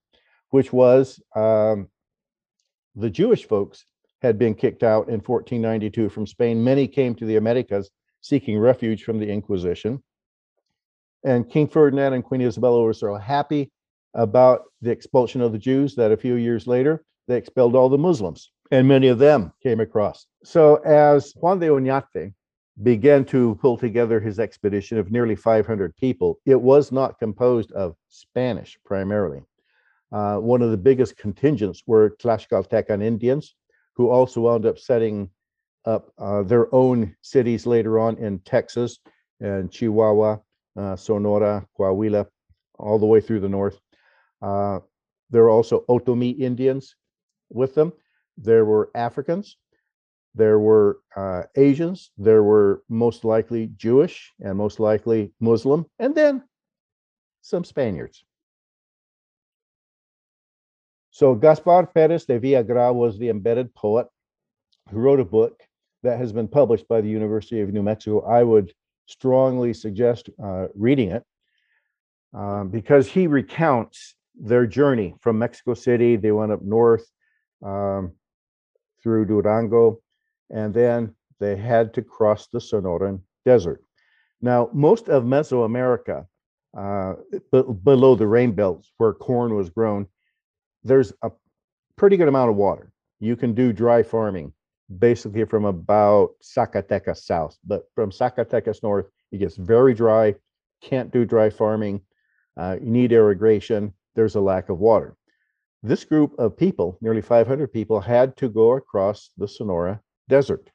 which 0.50 0.72
was 0.72 1.22
um, 1.36 1.90
the 2.96 3.10
Jewish 3.10 3.46
folks 3.46 3.86
had 4.22 4.38
been 4.38 4.56
kicked 4.56 4.84
out 4.84 5.08
in 5.08 5.20
1492 5.20 6.10
from 6.10 6.28
Spain. 6.28 6.64
Many 6.64 6.88
came 6.88 7.16
to 7.16 7.26
the 7.26 7.38
Americas 7.38 7.90
seeking 8.22 8.60
refuge 8.60 9.04
from 9.04 9.20
the 9.20 9.30
Inquisition. 9.30 10.04
And 11.24 11.50
King 11.50 11.68
Ferdinand 11.68 12.14
and 12.14 12.24
Queen 12.24 12.42
Isabella 12.42 12.82
were 12.82 12.94
so 12.94 13.16
happy 13.16 13.72
about 14.14 14.64
the 14.82 14.92
expulsion 14.92 15.42
of 15.42 15.52
the 15.52 15.58
Jews 15.58 15.96
that 15.96 16.12
a 16.12 16.18
few 16.18 16.36
years 16.36 16.68
later 16.68 17.04
they 17.28 17.38
expelled 17.38 17.76
all 17.76 17.90
the 17.90 17.98
Muslims, 17.98 18.52
and 18.72 18.88
many 18.88 19.08
of 19.08 19.20
them 19.20 19.54
came 19.62 19.80
across. 19.80 20.26
So, 20.44 20.78
as 20.78 21.34
Juan 21.36 21.60
de 21.60 21.68
Oñate 21.68 22.34
began 22.82 23.26
to 23.26 23.56
pull 23.56 23.78
together 23.78 24.20
his 24.20 24.40
expedition 24.40 24.98
of 24.98 25.12
nearly 25.12 25.36
500 25.36 25.96
people, 25.98 26.40
it 26.46 26.60
was 26.60 26.92
not 26.92 27.20
composed 27.20 27.72
of 27.74 27.96
Spanish 28.08 28.78
primarily. 28.86 29.42
Uh, 30.12 30.38
one 30.38 30.62
of 30.62 30.72
the 30.72 30.78
biggest 30.78 31.18
contingents 31.18 31.84
were 31.86 32.16
Tlaxcaltecan 32.22 33.04
Indians, 33.04 33.56
who 33.96 34.10
also 34.10 34.42
wound 34.42 34.66
up 34.66 34.80
setting 34.80 35.30
up 35.86 36.12
uh, 36.18 36.44
their 36.44 36.74
own 36.74 37.16
cities 37.22 37.66
later 37.66 38.00
on 38.00 38.18
in 38.18 38.40
Texas 38.40 39.00
and 39.40 39.72
Chihuahua, 39.72 40.38
uh, 40.78 40.96
Sonora, 40.96 41.66
Coahuila, 41.78 42.26
all 42.78 42.98
the 42.98 43.06
way 43.06 43.22
through 43.22 43.40
the 43.42 43.50
north. 43.50 43.80
Uh, 44.42 44.80
there 45.30 45.44
were 45.44 45.50
also 45.50 45.86
Otomi 45.90 46.40
Indians 46.40 46.96
with 47.50 47.76
them. 47.76 47.94
There 48.38 48.66
were 48.66 48.90
Africans. 48.96 49.58
There 50.36 50.60
were 50.60 51.00
uh, 51.16 51.44
Asians. 51.56 52.12
There 52.18 52.44
were 52.44 52.84
most 52.90 53.24
likely 53.26 53.72
Jewish 53.76 54.32
and 54.40 54.58
most 54.58 54.80
likely 54.80 55.34
Muslim, 55.40 55.86
and 55.98 56.16
then 56.16 56.44
some 57.42 57.64
Spaniards. 57.64 58.24
So 61.12 61.36
Gaspar 61.36 61.88
Perez 61.88 62.26
de 62.26 62.40
Villagra 62.40 62.94
was 62.94 63.18
the 63.18 63.30
embedded 63.30 63.74
poet 63.76 64.08
who 64.90 65.00
wrote 65.00 65.20
a 65.20 65.26
book 65.26 65.62
that 66.04 66.18
has 66.18 66.32
been 66.32 66.48
published 66.48 66.88
by 66.88 67.02
the 67.02 67.10
University 67.10 67.62
of 67.62 67.74
New 67.74 67.84
Mexico. 67.84 68.22
I 68.22 68.44
would 68.44 68.72
strongly 69.08 69.74
suggest 69.74 70.30
uh, 70.42 70.68
reading 70.76 71.12
it 71.12 71.24
um, 72.34 72.70
because 72.70 73.08
he 73.08 73.28
recounts 73.28 74.16
their 74.36 74.66
journey 74.66 75.16
from 75.20 75.40
Mexico 75.40 75.74
City. 75.74 76.16
They 76.16 76.32
went 76.32 76.52
up 76.52 76.62
north 76.62 77.06
um, 77.66 78.14
through 79.02 79.26
Durango, 79.26 80.00
and 80.50 80.74
then 80.74 81.16
they 81.40 81.56
had 81.56 81.94
to 81.94 82.02
cross 82.02 82.48
the 82.48 82.60
Sonoran 82.60 83.22
Desert. 83.46 83.84
Now, 84.42 84.70
most 84.74 85.10
of 85.10 85.24
Mesoamerica, 85.24 86.26
uh, 86.78 87.14
b- 87.52 87.64
below 87.84 88.16
the 88.16 88.28
rain 88.28 88.52
belts 88.52 88.92
where 88.98 89.14
corn 89.14 89.56
was 89.56 89.70
grown, 89.70 90.08
there's 90.84 91.14
a 91.24 91.32
pretty 91.96 92.18
good 92.18 92.28
amount 92.28 92.50
of 92.50 92.56
water. 92.56 92.92
You 93.20 93.36
can 93.36 93.54
do 93.54 93.74
dry 93.74 94.04
farming 94.04 94.54
basically 94.98 95.46
from 95.46 95.66
about 95.66 96.32
Zacatecas 96.44 97.18
south, 97.18 97.58
but 97.66 97.84
from 97.94 98.12
Zacatecas 98.12 98.82
north, 98.82 99.08
it 99.32 99.38
gets 99.38 99.56
very 99.56 99.94
dry. 99.94 100.36
Can't 100.82 101.12
do 101.12 101.26
dry 101.26 101.50
farming. 101.50 102.02
Uh, 102.58 102.78
you 102.82 102.90
need 102.90 103.12
irrigation. 103.12 103.94
There's 104.16 104.36
a 104.36 104.42
lack 104.42 104.70
of 104.70 104.80
water. 104.80 105.16
This 105.84 106.04
group 106.04 106.34
of 106.40 106.58
people, 106.58 106.98
nearly 107.02 107.22
500 107.22 107.72
people, 107.72 108.02
had 108.02 108.36
to 108.38 108.50
go 108.50 108.74
across 108.74 109.30
the 109.38 109.48
Sonora 109.48 110.02
Desert. 110.30 110.72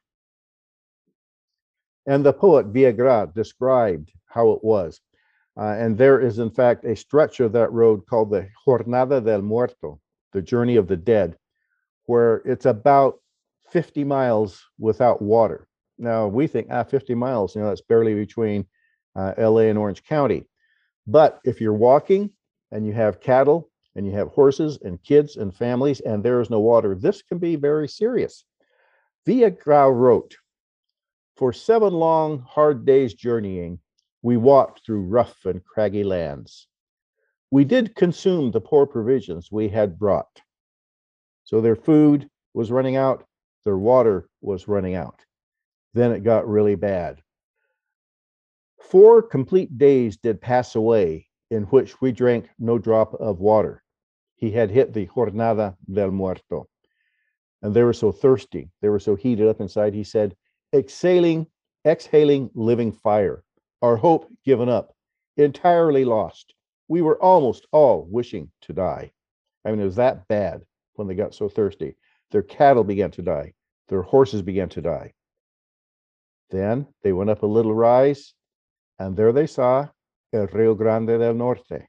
And 2.05 2.23
the 2.23 2.33
poet 2.33 2.71
Villagra 2.71 3.33
described 3.33 4.11
how 4.27 4.51
it 4.51 4.63
was. 4.63 5.01
Uh, 5.57 5.75
and 5.79 5.97
there 5.97 6.19
is, 6.19 6.37
in 6.37 6.51
fact, 6.51 6.85
a 6.85 6.95
stretch 6.95 7.39
of 7.39 7.53
that 7.53 7.71
road 7.71 8.05
called 8.05 8.29
the 8.29 8.47
Jornada 8.67 9.23
del 9.23 9.41
Muerto, 9.41 9.99
the 10.33 10.41
Journey 10.41 10.75
of 10.75 10.87
the 10.87 10.97
Dead, 10.97 11.37
where 12.05 12.43
it's 12.45 12.65
about 12.65 13.19
50 13.69 14.03
miles 14.03 14.63
without 14.77 15.21
water. 15.21 15.67
Now, 15.97 16.27
we 16.27 16.45
think, 16.45 16.67
ah, 16.69 16.83
50 16.83 17.15
miles, 17.15 17.55
you 17.55 17.61
know, 17.61 17.69
that's 17.69 17.81
barely 17.81 18.13
between 18.13 18.65
uh, 19.15 19.33
LA 19.37 19.69
and 19.69 19.77
Orange 19.77 20.03
County. 20.03 20.45
But 21.07 21.39
if 21.45 21.61
you're 21.61 21.73
walking 21.73 22.31
and 22.71 22.85
you 22.85 22.93
have 22.93 23.21
cattle 23.21 23.69
and 23.95 24.05
you 24.05 24.11
have 24.11 24.27
horses 24.27 24.77
and 24.83 25.01
kids 25.03 25.37
and 25.37 25.55
families, 25.55 26.01
and 26.01 26.21
there 26.21 26.41
is 26.41 26.49
no 26.49 26.59
water, 26.59 26.95
this 26.95 27.21
can 27.21 27.37
be 27.37 27.55
very 27.55 27.87
serious. 27.87 28.43
Villagra 29.25 29.91
wrote, 29.91 30.37
For 31.35 31.51
seven 31.51 31.93
long, 31.93 32.39
hard 32.39 32.85
days 32.85 33.13
journeying, 33.13 33.79
we 34.21 34.37
walked 34.37 34.85
through 34.85 35.01
rough 35.01 35.45
and 35.45 35.63
craggy 35.63 36.03
lands. 36.03 36.67
We 37.49 37.65
did 37.65 37.95
consume 37.95 38.51
the 38.51 38.61
poor 38.61 38.85
provisions 38.85 39.51
we 39.51 39.69
had 39.69 39.97
brought. 39.97 40.41
So 41.43 41.61
their 41.61 41.75
food 41.75 42.29
was 42.53 42.71
running 42.71 42.95
out, 42.95 43.25
their 43.63 43.77
water 43.77 44.29
was 44.41 44.67
running 44.67 44.95
out. 44.95 45.25
Then 45.93 46.11
it 46.11 46.23
got 46.23 46.47
really 46.47 46.75
bad. 46.75 47.21
Four 48.81 49.21
complete 49.21 49.77
days 49.77 50.17
did 50.17 50.41
pass 50.41 50.75
away 50.75 51.27
in 51.49 51.63
which 51.63 52.01
we 52.01 52.11
drank 52.11 52.49
no 52.59 52.77
drop 52.77 53.13
of 53.15 53.39
water. 53.39 53.83
He 54.35 54.51
had 54.51 54.69
hit 54.69 54.93
the 54.93 55.07
Jornada 55.07 55.75
del 55.91 56.11
Muerto. 56.11 56.67
And 57.65 57.73
they 57.73 57.81
were 57.81 57.93
so 57.93 58.11
thirsty, 58.11 58.69
they 58.83 58.89
were 58.89 58.99
so 58.99 59.15
heated 59.15 59.47
up 59.47 59.59
inside. 59.59 59.95
He 59.95 60.03
said, 60.03 60.35
exhaling, 60.71 61.47
exhaling 61.83 62.51
living 62.53 62.91
fire, 62.91 63.43
our 63.81 63.95
hope 63.95 64.31
given 64.45 64.69
up, 64.69 64.93
entirely 65.35 66.05
lost. 66.05 66.53
We 66.89 67.01
were 67.01 67.19
almost 67.19 67.65
all 67.71 68.05
wishing 68.07 68.51
to 68.61 68.73
die. 68.73 69.13
I 69.65 69.71
mean, 69.71 69.79
it 69.79 69.85
was 69.85 69.95
that 69.95 70.27
bad 70.27 70.61
when 70.93 71.07
they 71.07 71.15
got 71.15 71.33
so 71.33 71.49
thirsty. 71.49 71.95
Their 72.29 72.43
cattle 72.43 72.83
began 72.83 73.09
to 73.09 73.23
die, 73.23 73.55
their 73.87 74.03
horses 74.03 74.43
began 74.43 74.69
to 74.69 74.81
die. 74.83 75.13
Then 76.51 76.85
they 77.01 77.13
went 77.13 77.31
up 77.31 77.41
a 77.41 77.47
little 77.47 77.73
rise, 77.73 78.35
and 78.99 79.17
there 79.17 79.31
they 79.31 79.47
saw 79.47 79.87
El 80.31 80.45
Rio 80.53 80.75
Grande 80.75 81.17
del 81.17 81.33
Norte, 81.33 81.87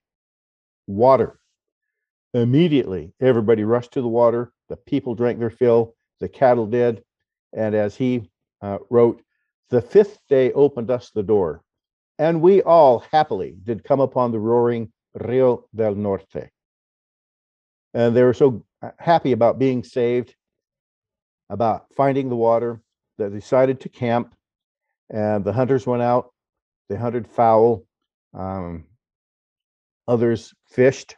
water. 0.87 1.38
Immediately, 2.33 3.12
everybody 3.21 3.64
rushed 3.64 3.92
to 3.92 4.00
the 4.00 4.09
water. 4.09 4.54
The 4.68 4.76
people 4.76 5.14
drank 5.14 5.38
their 5.38 5.50
fill, 5.50 5.94
the 6.20 6.28
cattle 6.28 6.66
did. 6.66 7.02
And 7.52 7.75
as 7.75 7.96
he 7.96 8.30
uh, 8.62 8.78
wrote, 8.90 9.23
the 9.70 9.82
fifth 9.82 10.20
day 10.28 10.52
opened 10.52 10.90
us 10.90 11.11
the 11.11 11.23
door, 11.23 11.62
and 12.18 12.40
we 12.40 12.62
all 12.62 13.00
happily 13.00 13.56
did 13.64 13.85
come 13.85 14.00
upon 14.00 14.30
the 14.30 14.38
roaring 14.38 14.92
Rio 15.14 15.64
del 15.75 15.94
Norte. 15.94 16.50
And 17.94 18.14
they 18.14 18.23
were 18.23 18.35
so 18.35 18.64
uh, 18.82 18.90
happy 18.99 19.32
about 19.32 19.58
being 19.58 19.82
saved, 19.82 20.35
about 21.49 21.87
finding 21.96 22.28
the 22.28 22.37
water, 22.37 22.80
that 23.18 23.30
they 23.30 23.38
decided 23.38 23.80
to 23.80 23.88
camp. 23.88 24.35
And 25.11 25.44
the 25.44 25.52
hunters 25.52 25.87
went 25.87 26.02
out, 26.02 26.32
they 26.88 26.96
hunted 26.96 27.26
fowl, 27.26 27.85
um, 28.35 28.85
others 30.06 30.52
fished. 30.68 31.16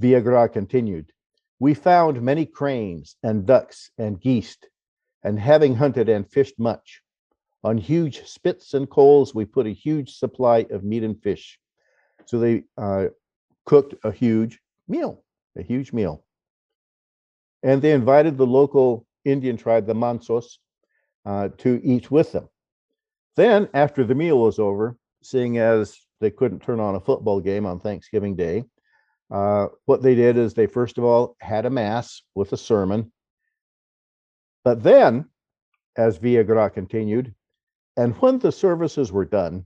Villagra 0.00 0.52
continued, 0.52 1.12
We 1.62 1.74
found 1.74 2.20
many 2.20 2.44
cranes 2.44 3.14
and 3.22 3.46
ducks 3.46 3.92
and 3.96 4.20
geese, 4.20 4.56
and 5.22 5.38
having 5.38 5.76
hunted 5.76 6.08
and 6.08 6.28
fished 6.28 6.58
much, 6.58 7.02
on 7.62 7.78
huge 7.78 8.26
spits 8.26 8.74
and 8.74 8.90
coals, 8.90 9.32
we 9.32 9.44
put 9.44 9.68
a 9.68 9.70
huge 9.70 10.16
supply 10.16 10.66
of 10.70 10.82
meat 10.82 11.04
and 11.04 11.22
fish. 11.22 11.60
So 12.24 12.40
they 12.40 12.64
uh, 12.76 13.10
cooked 13.64 13.94
a 14.02 14.10
huge 14.10 14.58
meal, 14.88 15.22
a 15.56 15.62
huge 15.62 15.92
meal. 15.92 16.24
And 17.62 17.80
they 17.80 17.92
invited 17.92 18.38
the 18.38 18.44
local 18.60 19.06
Indian 19.24 19.56
tribe, 19.56 19.86
the 19.86 19.94
Mansos, 19.94 20.58
uh, 21.24 21.50
to 21.58 21.80
eat 21.84 22.10
with 22.10 22.32
them. 22.32 22.48
Then, 23.36 23.68
after 23.72 24.02
the 24.02 24.16
meal 24.16 24.40
was 24.40 24.58
over, 24.58 24.96
seeing 25.22 25.58
as 25.58 25.96
they 26.20 26.32
couldn't 26.32 26.64
turn 26.64 26.80
on 26.80 26.96
a 26.96 27.00
football 27.00 27.40
game 27.40 27.66
on 27.66 27.78
Thanksgiving 27.78 28.34
Day, 28.34 28.64
uh, 29.32 29.68
what 29.86 30.02
they 30.02 30.14
did 30.14 30.36
is 30.36 30.52
they 30.52 30.66
first 30.66 30.98
of 30.98 31.04
all 31.04 31.36
had 31.40 31.64
a 31.64 31.70
mass 31.70 32.22
with 32.34 32.52
a 32.52 32.56
sermon. 32.56 33.10
But 34.62 34.82
then, 34.82 35.24
as 35.96 36.18
Villagra 36.18 36.72
continued, 36.72 37.34
and 37.96 38.14
when 38.16 38.38
the 38.38 38.52
services 38.52 39.10
were 39.10 39.24
done, 39.24 39.64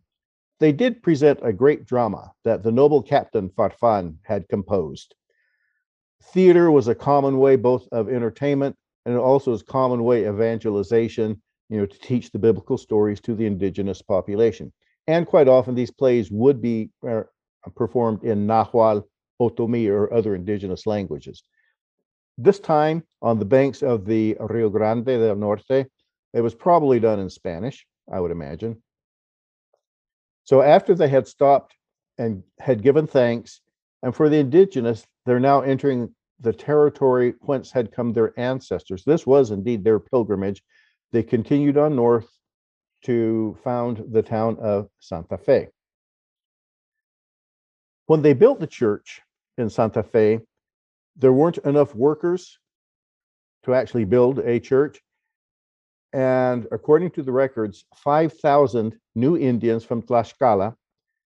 they 0.61 0.73
did 0.73 1.03
present 1.03 1.40
a 1.43 1.53
great 1.53 1.85
drama 1.85 2.33
that 2.45 2.62
the 2.62 2.73
noble 2.73 3.03
captain 3.03 3.51
Farfan 3.51 4.17
had 4.23 4.49
composed. 4.49 5.14
Theater 6.23 6.71
was 6.71 6.88
a 6.88 6.95
common 6.95 7.38
way 7.38 7.57
both 7.57 7.87
of 7.93 8.09
entertainment 8.09 8.77
and 9.05 9.17
also 9.17 9.53
as 9.53 9.62
common 9.62 10.03
way 10.05 10.27
evangelization, 10.27 11.40
you 11.69 11.79
know, 11.79 11.87
to 11.87 11.99
teach 11.99 12.31
the 12.31 12.38
biblical 12.38 12.79
stories 12.79 13.21
to 13.23 13.35
the 13.35 13.47
indigenous 13.47 14.01
population. 14.01 14.73
And 15.07 15.27
quite 15.27 15.49
often 15.49 15.75
these 15.75 15.90
plays 15.90 16.31
would 16.31 16.62
be 16.62 16.90
uh, 17.07 17.25
performed 17.77 18.25
in 18.25 18.47
Nahuatl, 18.47 19.07
Otomi, 19.40 19.88
or 19.88 20.12
other 20.12 20.35
indigenous 20.35 20.87
languages. 20.87 21.42
This 22.38 22.59
time 22.59 23.03
on 23.22 23.38
the 23.38 23.44
banks 23.44 23.83
of 23.83 24.05
the 24.05 24.37
Rio 24.40 24.68
Grande 24.68 25.05
del 25.05 25.37
Norte, 25.37 25.87
it 26.33 26.40
was 26.40 26.55
probably 26.55 27.01
done 27.01 27.18
in 27.18 27.31
Spanish, 27.31 27.87
I 28.12 28.20
would 28.20 28.31
imagine. 28.31 28.83
So 30.44 30.62
after 30.62 30.94
they 30.94 31.09
had 31.09 31.27
stopped 31.27 31.75
and 32.18 32.42
had 32.61 32.83
given 32.83 33.07
thanks, 33.07 33.61
and 34.03 34.14
for 34.14 34.29
the 34.29 34.38
indigenous, 34.38 35.07
they're 35.25 35.40
now 35.40 35.62
entering 35.62 36.14
the 36.40 36.53
territory 36.53 37.35
whence 37.40 37.70
had 37.70 37.90
come 37.90 38.12
their 38.12 38.38
ancestors. 38.38 39.03
This 39.05 39.27
was 39.27 39.51
indeed 39.51 39.83
their 39.83 39.99
pilgrimage. 39.99 40.62
They 41.12 41.22
continued 41.22 41.79
on 41.79 41.96
north 41.96 42.29
to 43.05 43.57
found 43.64 44.05
the 44.12 44.22
town 44.22 44.59
of 44.61 44.88
Santa 45.01 45.38
Fe. 45.38 45.68
When 48.07 48.22
they 48.22 48.35
built 48.35 48.61
the 48.61 48.66
church 48.66 49.22
in 49.59 49.71
Santa 49.71 50.03
Fe, 50.03 50.40
there 51.16 51.33
weren't 51.33 51.59
enough 51.59 51.95
workers 51.95 52.59
to 53.64 53.75
actually 53.75 54.05
build 54.05 54.38
a 54.40 54.61
church. 54.61 55.01
And 56.12 56.66
according 56.71 57.11
to 57.12 57.23
the 57.23 57.33
records, 57.33 57.85
5,000 57.97 58.97
new 59.14 59.37
Indians 59.37 59.85
from 59.85 60.03
Tlaxcala 60.03 60.75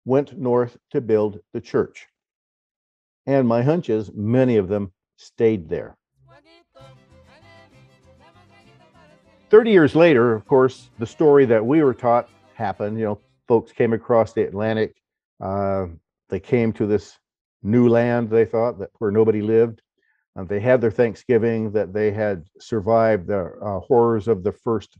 went 0.04 0.38
north 0.38 0.76
to 0.90 1.00
build 1.00 1.40
the 1.52 1.60
church. 1.60 2.06
And 3.26 3.46
my 3.46 3.62
hunch 3.62 3.88
is 3.88 4.10
many 4.12 4.56
of 4.56 4.68
them 4.68 4.92
stayed 5.16 5.68
there. 5.68 5.96
30 9.50 9.70
years 9.70 9.94
later, 9.94 10.32
of 10.32 10.46
course, 10.46 10.88
the 10.98 11.06
story 11.06 11.44
that 11.44 11.64
we 11.64 11.82
were 11.82 11.92
taught 11.92 12.30
happened. 12.54 12.98
You 12.98 13.04
know, 13.04 13.20
folks 13.46 13.70
came 13.70 13.92
across 13.92 14.32
the 14.32 14.44
Atlantic. 14.44 14.94
Uh, 15.40 15.88
they 16.30 16.40
came 16.40 16.72
to 16.72 16.86
this 16.86 17.18
new 17.62 17.88
land, 17.88 18.30
they 18.30 18.44
thought, 18.44 18.78
that 18.78 18.90
where 18.98 19.10
nobody 19.10 19.42
lived. 19.42 19.82
Uh, 20.36 20.44
they 20.44 20.60
had 20.60 20.80
their 20.80 20.90
Thanksgiving, 20.90 21.72
that 21.72 21.92
they 21.92 22.10
had 22.10 22.46
survived 22.58 23.26
the 23.26 23.52
uh, 23.62 23.80
horrors 23.80 24.28
of 24.28 24.42
the 24.42 24.52
first 24.52 24.96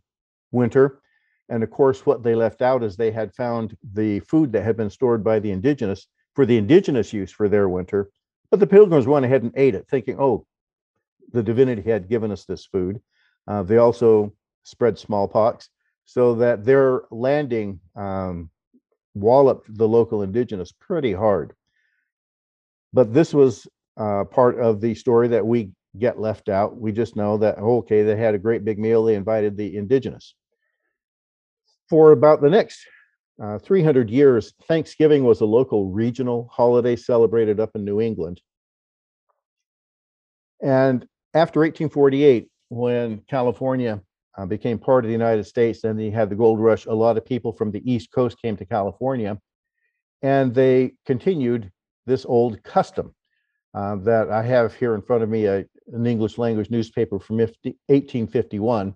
winter. 0.51 1.01
And 1.49 1.63
of 1.63 1.71
course, 1.71 2.07
what 2.07 2.23
they 2.23 2.35
left 2.35 2.63
out 2.63 2.83
is 2.83 2.97
they 2.97 3.11
had 3.11 3.35
found 3.35 3.77
the 3.93 4.21
food 4.21 4.53
that 4.53 4.65
had 4.65 4.77
been 4.77 4.91
stored 4.91 5.25
by 5.25 5.39
the 5.39 5.51
indigenous 5.51 6.07
for 6.35 6.47
the 6.47 6.57
indigenous 6.57 7.13
use 7.13 7.31
for 7.31 7.49
their 7.49 7.69
winter. 7.69 8.11
But 8.51 8.61
the 8.61 8.67
pilgrims 8.67 9.07
went 9.07 9.25
ahead 9.25 9.43
and 9.43 9.53
ate 9.57 9.75
it, 9.75 9.87
thinking, 9.89 10.17
oh, 10.19 10.47
the 11.33 11.43
divinity 11.43 11.83
had 11.83 12.09
given 12.09 12.31
us 12.31 12.45
this 12.45 12.67
food. 12.67 13.01
Uh, 13.47 13.63
they 13.63 13.79
also 13.79 14.33
spread 14.63 14.99
smallpox, 14.99 15.69
so 16.05 16.35
that 16.37 16.65
their 16.65 17.03
landing 17.11 17.81
um, 17.97 18.51
walloped 19.15 19.75
the 19.77 19.89
local 19.89 20.23
indigenous 20.23 20.73
pretty 20.73 21.13
hard. 21.13 21.55
But 22.93 23.13
this 23.13 23.33
was 23.33 23.67
uh, 23.97 24.25
part 24.25 24.59
of 24.59 24.81
the 24.81 24.95
story 24.95 25.29
that 25.29 25.47
we 25.47 25.71
get 25.99 26.19
left 26.19 26.49
out. 26.49 26.79
We 26.79 26.93
just 26.93 27.17
know 27.17 27.37
that, 27.39 27.59
okay, 27.59 28.03
they 28.03 28.17
had 28.17 28.35
a 28.35 28.39
great 28.39 28.65
big 28.65 28.79
meal, 28.79 29.05
they 29.05 29.15
invited 29.15 29.57
the 29.57 29.77
indigenous. 29.77 30.35
For 31.89 32.13
about 32.13 32.41
the 32.41 32.51
next 32.51 32.87
uh, 33.43 33.59
300 33.59 34.09
years, 34.09 34.55
Thanksgiving 34.67 35.25
was 35.25 35.41
a 35.41 35.47
local 35.47 35.91
regional 35.91 36.49
holiday 36.51 36.97
celebrated 36.97 37.61
up 37.61 37.71
in 37.75 37.85
New 37.85 38.01
England. 38.01 38.41
And 40.63 41.07
after 41.35 41.61
1848, 41.61 42.49
when 42.69 43.23
California 43.29 44.01
uh, 44.37 44.47
became 44.47 44.79
part 44.79 45.05
of 45.05 45.09
the 45.09 45.13
United 45.13 45.45
States. 45.45 45.85
and 45.85 45.99
they 45.99 46.11
had 46.11 46.31
the 46.31 46.37
gold 46.37 46.61
rush. 46.61 46.87
A 46.87 46.95
lot 46.95 47.17
of 47.17 47.25
people 47.25 47.53
from 47.53 47.71
the 47.71 47.91
East 47.91 48.11
Coast 48.13 48.41
came 48.41 48.57
to 48.57 48.65
California, 48.65 49.39
and 50.23 50.55
they 50.55 50.93
continued 51.07 51.71
this 52.07 52.25
old 52.25 52.63
custom 52.63 53.15
uh, 53.75 53.97
that 53.97 54.31
I 54.31 54.43
have 54.43 54.75
here 54.75 54.95
in 54.95 55.03
front 55.03 55.23
of 55.23 55.29
me, 55.29 55.47
a, 55.47 55.65
an 55.93 56.07
English 56.07 56.39
language 56.39 56.71
newspaper 56.71 57.19
from 57.19 57.39
50, 57.39 57.71
1851. 57.87 58.95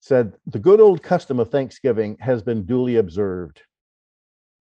Said 0.00 0.34
the 0.46 0.58
good 0.58 0.80
old 0.80 1.02
custom 1.02 1.40
of 1.40 1.50
Thanksgiving 1.50 2.16
has 2.20 2.42
been 2.42 2.64
duly 2.64 2.96
observed. 2.96 3.62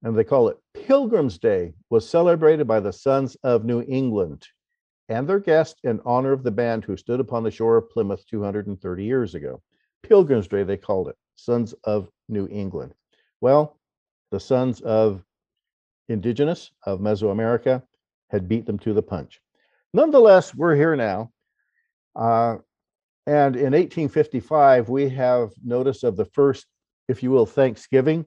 And 0.03 0.17
they 0.17 0.23
call 0.23 0.49
it 0.49 0.57
Pilgrim's 0.73 1.37
Day, 1.37 1.73
was 1.89 2.07
celebrated 2.07 2.67
by 2.67 2.79
the 2.79 2.93
sons 2.93 3.35
of 3.43 3.65
New 3.65 3.83
England 3.87 4.47
and 5.09 5.27
their 5.27 5.39
guest 5.39 5.79
in 5.83 5.99
honor 6.05 6.31
of 6.31 6.43
the 6.43 6.51
band 6.51 6.83
who 6.83 6.97
stood 6.97 7.19
upon 7.19 7.43
the 7.43 7.51
shore 7.51 7.77
of 7.77 7.89
Plymouth 7.89 8.25
230 8.27 9.03
years 9.03 9.35
ago. 9.35 9.61
Pilgrim's 10.03 10.47
Day, 10.47 10.63
they 10.63 10.77
called 10.77 11.09
it, 11.09 11.15
Sons 11.35 11.73
of 11.83 12.09
New 12.27 12.47
England. 12.49 12.93
Well, 13.41 13.77
the 14.31 14.39
sons 14.39 14.81
of 14.81 15.23
indigenous 16.09 16.71
of 16.85 16.99
Mesoamerica 16.99 17.83
had 18.29 18.47
beat 18.47 18.65
them 18.65 18.79
to 18.79 18.93
the 18.93 19.01
punch. 19.01 19.41
Nonetheless, 19.93 20.53
we're 20.53 20.75
here 20.75 20.95
now. 20.95 21.31
Uh, 22.15 22.57
and 23.27 23.55
in 23.55 23.73
1855, 23.73 24.89
we 24.89 25.09
have 25.09 25.51
notice 25.63 26.03
of 26.03 26.15
the 26.15 26.25
first, 26.25 26.67
if 27.07 27.23
you 27.23 27.31
will, 27.31 27.45
Thanksgiving 27.45 28.25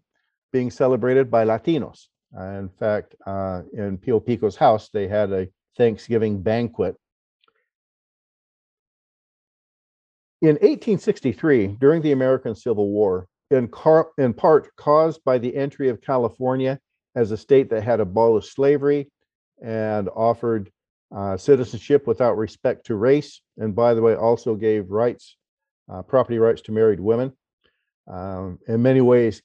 being 0.52 0.70
celebrated 0.70 1.30
by 1.30 1.44
Latinos. 1.44 2.06
Uh, 2.36 2.42
in 2.42 2.68
fact, 2.68 3.14
uh, 3.26 3.62
in 3.72 3.98
Pio 3.98 4.20
Pico's 4.20 4.56
house, 4.56 4.90
they 4.92 5.06
had 5.06 5.32
a 5.32 5.48
Thanksgiving 5.76 6.42
banquet. 6.42 6.96
In 10.40 10.54
1863, 10.56 11.78
during 11.80 12.02
the 12.02 12.12
American 12.12 12.54
Civil 12.54 12.90
War, 12.90 13.26
in, 13.50 13.68
car- 13.68 14.10
in 14.18 14.34
part 14.34 14.74
caused 14.76 15.24
by 15.24 15.38
the 15.38 15.54
entry 15.56 15.88
of 15.88 16.00
California 16.00 16.78
as 17.14 17.30
a 17.30 17.36
state 17.36 17.70
that 17.70 17.82
had 17.82 18.00
abolished 18.00 18.54
slavery 18.54 19.10
and 19.62 20.08
offered 20.08 20.70
uh, 21.14 21.36
citizenship 21.36 22.06
without 22.06 22.36
respect 22.36 22.86
to 22.86 22.94
race, 22.94 23.40
and 23.56 23.74
by 23.74 23.94
the 23.94 24.02
way, 24.02 24.14
also 24.14 24.54
gave 24.54 24.90
rights, 24.90 25.36
uh, 25.90 26.02
property 26.02 26.38
rights 26.38 26.62
to 26.62 26.72
married 26.72 27.00
women. 27.00 27.32
Um, 28.06 28.58
in 28.68 28.82
many 28.82 29.00
ways, 29.00 29.42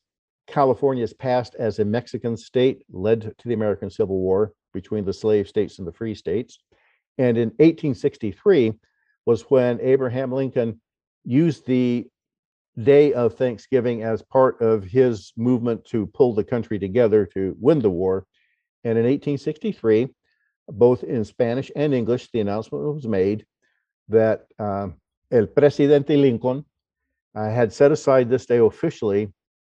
California's 0.47 1.13
past 1.13 1.56
as 1.56 1.80
a 1.80 1.86
Mexican 1.86 2.36
state 2.36 2.84
led 2.91 3.21
to 3.21 3.47
the 3.47 3.54
American 3.54 3.89
Civil 3.89 4.19
War 4.19 4.54
between 4.73 5.06
the 5.06 5.13
slave 5.13 5.47
states 5.47 5.80
and 5.80 5.88
the 5.88 5.93
free 5.93 6.15
states. 6.15 6.60
And 7.17 7.38
in 7.38 7.49
1863 7.49 8.73
was 9.26 9.43
when 9.43 9.80
Abraham 9.82 10.32
Lincoln 10.32 10.82
used 11.23 11.65
the 11.65 12.08
day 12.82 13.14
of 13.14 13.36
Thanksgiving 13.36 14.04
as 14.04 14.22
part 14.22 14.62
of 14.62 14.84
his 14.84 15.32
movement 15.38 15.86
to 15.86 16.08
pull 16.08 16.34
the 16.34 16.44
country 16.44 16.80
together 16.80 17.26
to 17.34 17.56
win 17.60 17.80
the 17.80 17.90
war. 17.90 18.26
And 18.84 18.98
in 18.98 19.06
1863, 19.06 20.10
both 20.70 21.04
in 21.04 21.24
Spanish 21.24 21.72
and 21.76 21.94
English, 21.94 22.30
the 22.32 22.40
announcement 22.40 22.84
was 22.84 23.08
made 23.08 23.46
that 24.10 24.46
um, 24.60 24.96
El 25.32 25.48
Presidente 25.48 26.18
Lincoln 26.18 26.66
uh, 27.36 27.50
had 27.50 27.72
set 27.72 27.92
aside 27.92 28.30
this 28.30 28.46
day 28.46 28.58
officially 28.58 29.32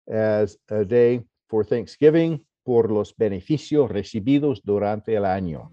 as 0.08 0.56
a 0.70 0.84
day 0.84 1.22
for 1.48 1.64
Thanksgiving 1.64 2.40
por 2.64 2.90
los 2.90 3.12
beneficios 3.12 3.90
recibidos 3.90 4.60
durante 4.64 5.14
el 5.14 5.24
año. 5.24 5.70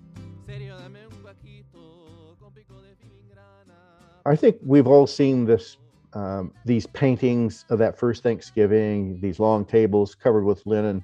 I 4.25 4.37
think 4.37 4.55
we've 4.63 4.87
all 4.87 5.05
seen 5.05 5.45
this 5.45 5.77
um, 6.15 6.51
these 6.65 6.85
paintings 6.87 7.65
of 7.69 7.79
that 7.79 7.97
first 7.97 8.23
Thanksgiving, 8.23 9.19
these 9.21 9.39
long 9.39 9.65
tables 9.65 10.15
covered 10.15 10.43
with 10.43 10.65
linen, 10.65 11.03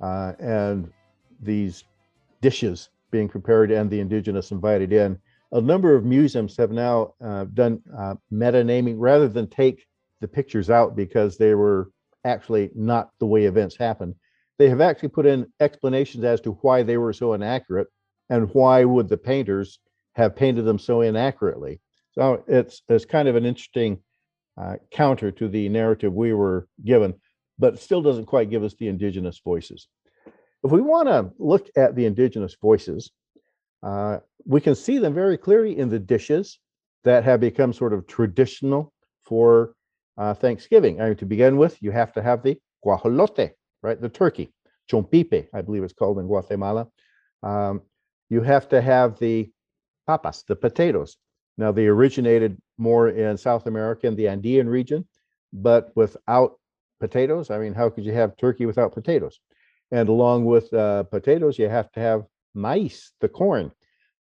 uh, 0.00 0.32
and 0.38 0.90
these 1.40 1.84
dishes 2.40 2.88
being 3.10 3.28
prepared 3.28 3.70
and 3.70 3.90
the 3.90 4.00
indigenous 4.00 4.50
invited 4.50 4.92
in. 4.92 5.18
A 5.52 5.60
number 5.60 5.94
of 5.94 6.04
museums 6.04 6.56
have 6.56 6.70
now 6.70 7.14
uh, 7.22 7.44
done 7.54 7.80
uh, 7.96 8.14
meta 8.30 8.62
naming 8.62 8.98
rather 8.98 9.28
than 9.28 9.48
take 9.48 9.86
the 10.20 10.28
pictures 10.28 10.68
out 10.68 10.94
because 10.94 11.38
they 11.38 11.54
were 11.54 11.90
actually 12.24 12.70
not 12.74 13.10
the 13.18 13.26
way 13.26 13.44
events 13.44 13.76
happened. 13.76 14.14
They 14.58 14.68
have 14.68 14.80
actually 14.80 15.10
put 15.10 15.26
in 15.26 15.46
explanations 15.60 16.24
as 16.24 16.40
to 16.42 16.52
why 16.62 16.82
they 16.82 16.98
were 16.98 17.12
so 17.12 17.32
inaccurate 17.32 17.88
and 18.28 18.52
why 18.52 18.84
would 18.84 19.08
the 19.08 19.16
painters 19.16 19.78
have 20.14 20.36
painted 20.36 20.62
them 20.62 20.78
so 20.78 21.00
inaccurately. 21.00 21.80
So 22.12 22.42
it's 22.46 22.82
it's 22.88 23.04
kind 23.04 23.28
of 23.28 23.36
an 23.36 23.46
interesting 23.46 24.00
uh, 24.58 24.76
counter 24.90 25.30
to 25.30 25.48
the 25.48 25.68
narrative 25.68 26.12
we 26.12 26.32
were 26.32 26.66
given, 26.84 27.14
but 27.58 27.78
still 27.78 28.02
doesn't 28.02 28.26
quite 28.26 28.50
give 28.50 28.64
us 28.64 28.74
the 28.74 28.88
indigenous 28.88 29.40
voices. 29.44 29.88
If 30.64 30.72
we 30.72 30.80
want 30.80 31.08
to 31.08 31.30
look 31.38 31.68
at 31.76 31.94
the 31.94 32.06
indigenous 32.06 32.56
voices, 32.60 33.10
uh, 33.82 34.18
we 34.44 34.60
can 34.60 34.74
see 34.74 34.98
them 34.98 35.14
very 35.14 35.38
clearly 35.38 35.78
in 35.78 35.88
the 35.88 35.98
dishes 35.98 36.58
that 37.04 37.24
have 37.24 37.40
become 37.40 37.72
sort 37.72 37.92
of 37.92 38.06
traditional 38.06 38.92
for 39.22 39.74
uh, 40.16 40.34
Thanksgiving. 40.34 41.00
I 41.00 41.08
mean, 41.08 41.16
to 41.16 41.26
begin 41.26 41.56
with, 41.56 41.80
you 41.80 41.92
have 41.92 42.12
to 42.14 42.22
have 42.22 42.42
the 42.42 42.58
guajolote, 42.84 43.52
right? 43.82 44.00
The 44.00 44.08
turkey, 44.08 44.52
chompipe, 44.90 45.46
I 45.54 45.62
believe 45.62 45.84
it's 45.84 45.92
called 45.92 46.18
in 46.18 46.26
Guatemala. 46.26 46.88
Um, 47.44 47.82
you 48.28 48.42
have 48.42 48.68
to 48.70 48.80
have 48.80 49.18
the 49.20 49.50
papas, 50.08 50.42
the 50.48 50.56
potatoes. 50.56 51.16
Now, 51.56 51.70
they 51.70 51.86
originated 51.86 52.60
more 52.78 53.08
in 53.08 53.36
South 53.36 53.66
America 53.66 54.06
in 54.06 54.16
the 54.16 54.28
Andean 54.28 54.68
region, 54.68 55.06
but 55.52 55.90
without 55.94 56.58
potatoes, 57.00 57.50
I 57.50 57.58
mean, 57.58 57.74
how 57.74 57.90
could 57.90 58.04
you 58.04 58.12
have 58.12 58.36
turkey 58.36 58.66
without 58.66 58.92
potatoes? 58.92 59.40
And 59.90 60.08
along 60.08 60.44
with 60.44 60.72
uh, 60.72 61.04
potatoes, 61.04 61.58
you 61.58 61.68
have 61.68 61.90
to 61.92 62.00
have 62.00 62.24
maize, 62.54 63.12
the 63.20 63.28
corn. 63.28 63.72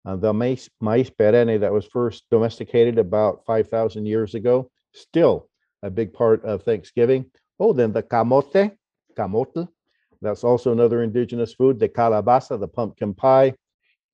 Uh, 0.05 0.17
the 0.17 0.33
maize, 0.33 0.69
maize 0.81 1.11
perenne 1.11 1.61
that 1.61 1.73
was 1.73 1.87
first 1.87 2.25
domesticated 2.31 2.99
about 2.99 3.45
5,000 3.47 4.05
years 4.05 4.35
ago, 4.35 4.71
still 4.93 5.49
a 5.83 5.91
big 5.91 6.13
part 6.13 6.45
of 6.45 6.63
Thanksgiving. 6.63 7.25
Oh, 7.59 7.73
then 7.73 7.93
the 7.93 8.03
camote, 8.03 8.77
camote, 9.17 9.69
that's 10.21 10.45
also 10.45 10.73
another 10.73 11.03
indigenous 11.03 11.55
food. 11.55 11.79
The 11.79 11.89
calabaza, 11.89 12.59
the 12.59 12.69
pumpkin 12.69 13.15
pie, 13.15 13.55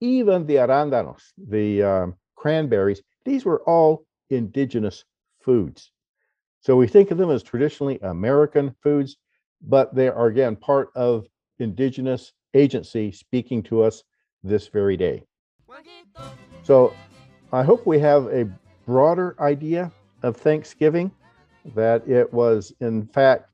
even 0.01 0.47
the 0.47 0.57
arándanos, 0.57 1.23
the 1.39 1.83
um, 1.83 2.15
cranberries. 2.37 3.03
These 3.25 3.45
were 3.45 3.63
all 3.63 4.05
indigenous 4.31 5.05
foods. 5.41 5.93
So 6.61 6.77
we 6.77 6.87
think 6.87 7.11
of 7.11 7.19
them 7.19 7.31
as 7.31 7.43
traditionally 7.43 7.99
American 8.03 8.75
foods, 8.83 9.17
but 9.63 9.95
they 9.95 10.09
are 10.09 10.27
again 10.27 10.57
part 10.57 10.91
of 10.95 11.27
indigenous 11.59 12.33
agency 12.55 13.13
speaking 13.13 13.63
to 13.65 13.83
us 13.83 14.03
this 14.43 14.69
very 14.69 14.97
day. 14.97 15.23
So 16.63 16.95
I 17.53 17.63
hope 17.63 17.87
we 17.87 17.99
have 17.99 18.27
a 18.27 18.51
broader 18.87 19.37
idea 19.41 19.91
of 20.23 20.37
Thanksgiving, 20.37 21.11
that 21.75 22.07
it 22.09 22.33
was, 22.33 22.73
in 22.81 23.07
fact, 23.07 23.49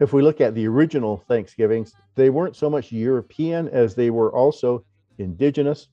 if 0.00 0.12
we 0.12 0.22
look 0.22 0.40
at 0.40 0.54
the 0.54 0.66
original 0.66 1.22
Thanksgivings, 1.28 1.94
they 2.14 2.30
weren't 2.30 2.56
so 2.56 2.70
much 2.70 2.90
European 2.90 3.68
as 3.68 3.94
they 3.94 4.10
were 4.10 4.32
also 4.32 4.84
indigenous. 5.18 5.88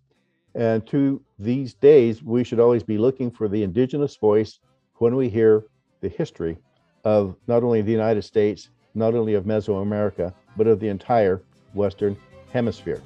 And 0.57 0.85
to 0.87 1.21
these 1.37 1.75
days, 1.75 2.23
we 2.23 2.43
should 2.43 2.59
always 2.59 2.81
be 2.81 2.97
looking 2.97 3.29
for 3.29 3.47
the 3.47 3.61
indigenous 3.61 4.15
voice 4.15 4.59
when 4.95 5.15
we 5.15 5.29
hear 5.29 5.65
the 6.01 6.09
history 6.09 6.57
of 7.05 7.35
not 7.45 7.63
only 7.63 7.83
the 7.83 7.91
United 7.91 8.23
States, 8.23 8.71
not 8.95 9.13
only 9.13 9.35
of 9.35 9.45
Mesoamerica, 9.45 10.33
but 10.57 10.65
of 10.65 10.79
the 10.79 10.87
entire 10.87 11.43
Western 11.75 12.17
Hemisphere. 12.51 13.03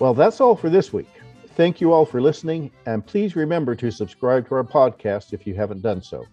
Well, 0.00 0.14
that's 0.14 0.40
all 0.40 0.56
for 0.56 0.68
this 0.68 0.92
week. 0.92 1.08
Thank 1.54 1.80
you 1.80 1.92
all 1.92 2.04
for 2.04 2.20
listening, 2.20 2.72
and 2.86 3.06
please 3.06 3.36
remember 3.36 3.76
to 3.76 3.92
subscribe 3.92 4.48
to 4.48 4.56
our 4.56 4.64
podcast 4.64 5.32
if 5.32 5.46
you 5.46 5.54
haven't 5.54 5.82
done 5.82 6.02
so. 6.02 6.24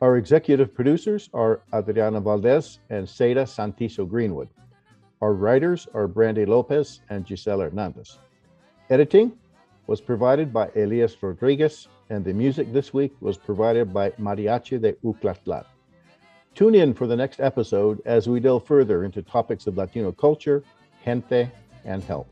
Our 0.00 0.16
executive 0.16 0.74
producers 0.74 1.30
are 1.32 1.60
Adriana 1.72 2.20
Valdez 2.20 2.80
and 2.88 3.06
Seda 3.06 3.44
Santiso 3.44 4.08
Greenwood. 4.08 4.48
Our 5.22 5.34
writers 5.34 5.86
are 5.92 6.08
Brandy 6.08 6.46
Lopez 6.46 7.02
and 7.10 7.26
Gisela 7.26 7.64
Hernandez. 7.64 8.18
Editing 8.88 9.32
was 9.86 10.00
provided 10.00 10.50
by 10.50 10.70
Elias 10.74 11.14
Rodriguez, 11.22 11.88
and 12.08 12.24
the 12.24 12.32
music 12.32 12.72
this 12.72 12.94
week 12.94 13.12
was 13.20 13.36
provided 13.36 13.92
by 13.92 14.10
Mariachi 14.12 14.80
de 14.80 14.94
Uclatlan. 15.04 15.66
Tune 16.54 16.74
in 16.74 16.94
for 16.94 17.06
the 17.06 17.16
next 17.16 17.38
episode 17.38 18.00
as 18.06 18.30
we 18.30 18.40
delve 18.40 18.66
further 18.66 19.04
into 19.04 19.20
topics 19.20 19.66
of 19.66 19.76
Latino 19.76 20.10
culture, 20.10 20.64
gente, 21.04 21.50
and 21.84 22.02
health. 22.02 22.26